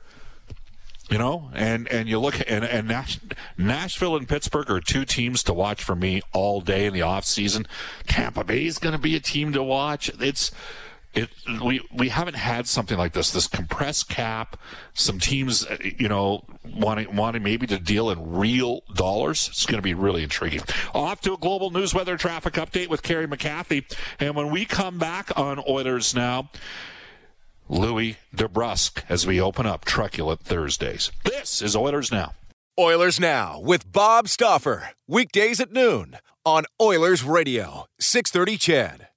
you 1.10 1.18
know, 1.18 1.50
and 1.56 1.88
and 1.88 2.08
you 2.08 2.20
look 2.20 2.40
and 2.48 2.64
and 2.64 2.88
Nash, 2.88 3.20
Nashville 3.58 4.16
and 4.16 4.30
Pittsburgh 4.30 4.70
are 4.70 4.80
two 4.80 5.06
teams 5.06 5.42
to 5.44 5.54
watch 5.54 5.84
for 5.84 5.96
me 5.96 6.22
all 6.34 6.62
day 6.62 6.86
in 6.86 6.94
the 6.94 7.02
off 7.02 7.26
season. 7.26 7.66
Tampa 8.06 8.44
Bay 8.44 8.66
is 8.66 8.78
going 8.78 8.94
to 8.94 9.02
be 9.02 9.16
a 9.16 9.20
team 9.20 9.54
to 9.54 9.64
watch. 9.64 10.12
It's 10.20 10.52
it 11.16 11.30
we 11.64 11.82
we 11.94 12.10
haven't 12.10 12.36
had 12.36 12.68
something 12.68 12.98
like 12.98 13.14
this 13.14 13.32
this 13.32 13.48
compressed 13.48 14.10
cap 14.10 14.60
some 14.94 15.20
teams 15.20 15.66
uh, 15.66 15.78
you 15.98 16.10
know 16.10 16.44
wanting 16.76 17.16
wanting 17.16 17.42
maybe 17.42 17.66
to 17.68 17.80
deal 17.80 18.10
in 18.10 18.34
real 18.34 18.82
dollars. 18.94 19.48
It's 19.48 19.66
going 19.66 19.78
to 19.78 19.84
be 19.84 19.94
really 19.94 20.24
intriguing. 20.24 20.62
Off 20.94 21.22
to 21.22 21.34
a 21.34 21.38
global 21.38 21.72
news 21.72 21.94
weather 21.94 22.18
traffic 22.18 22.56
update 22.56 22.90
with 22.90 23.02
Kerry 23.02 23.28
McCarthy 23.28 23.86
and 24.20 24.36
when 24.36 24.50
we 24.52 24.66
come 24.66 24.98
back 24.98 25.32
on 25.38 25.64
Oilers 25.68 26.14
now 26.14 26.50
Louie 27.68 28.18
DeBrusk 28.36 29.04
as 29.10 29.26
we 29.26 29.42
open 29.42 29.66
up 29.66 29.86
truculent 29.86 30.42
Thursdays. 30.42 31.12
This 31.24 31.62
is 31.62 31.76
Oilers 31.76 32.12
now. 32.12 32.34
Oilers 32.78 33.22
Now 33.22 33.60
with 33.62 33.90
Bob 33.90 34.28
Stauffer. 34.28 34.90
Weekdays 35.08 35.62
at 35.62 35.72
noon 35.72 36.18
on 36.46 36.66
Oilers 36.82 37.24
Radio, 37.24 37.86
630 38.00 38.58
CHED. 38.58 39.08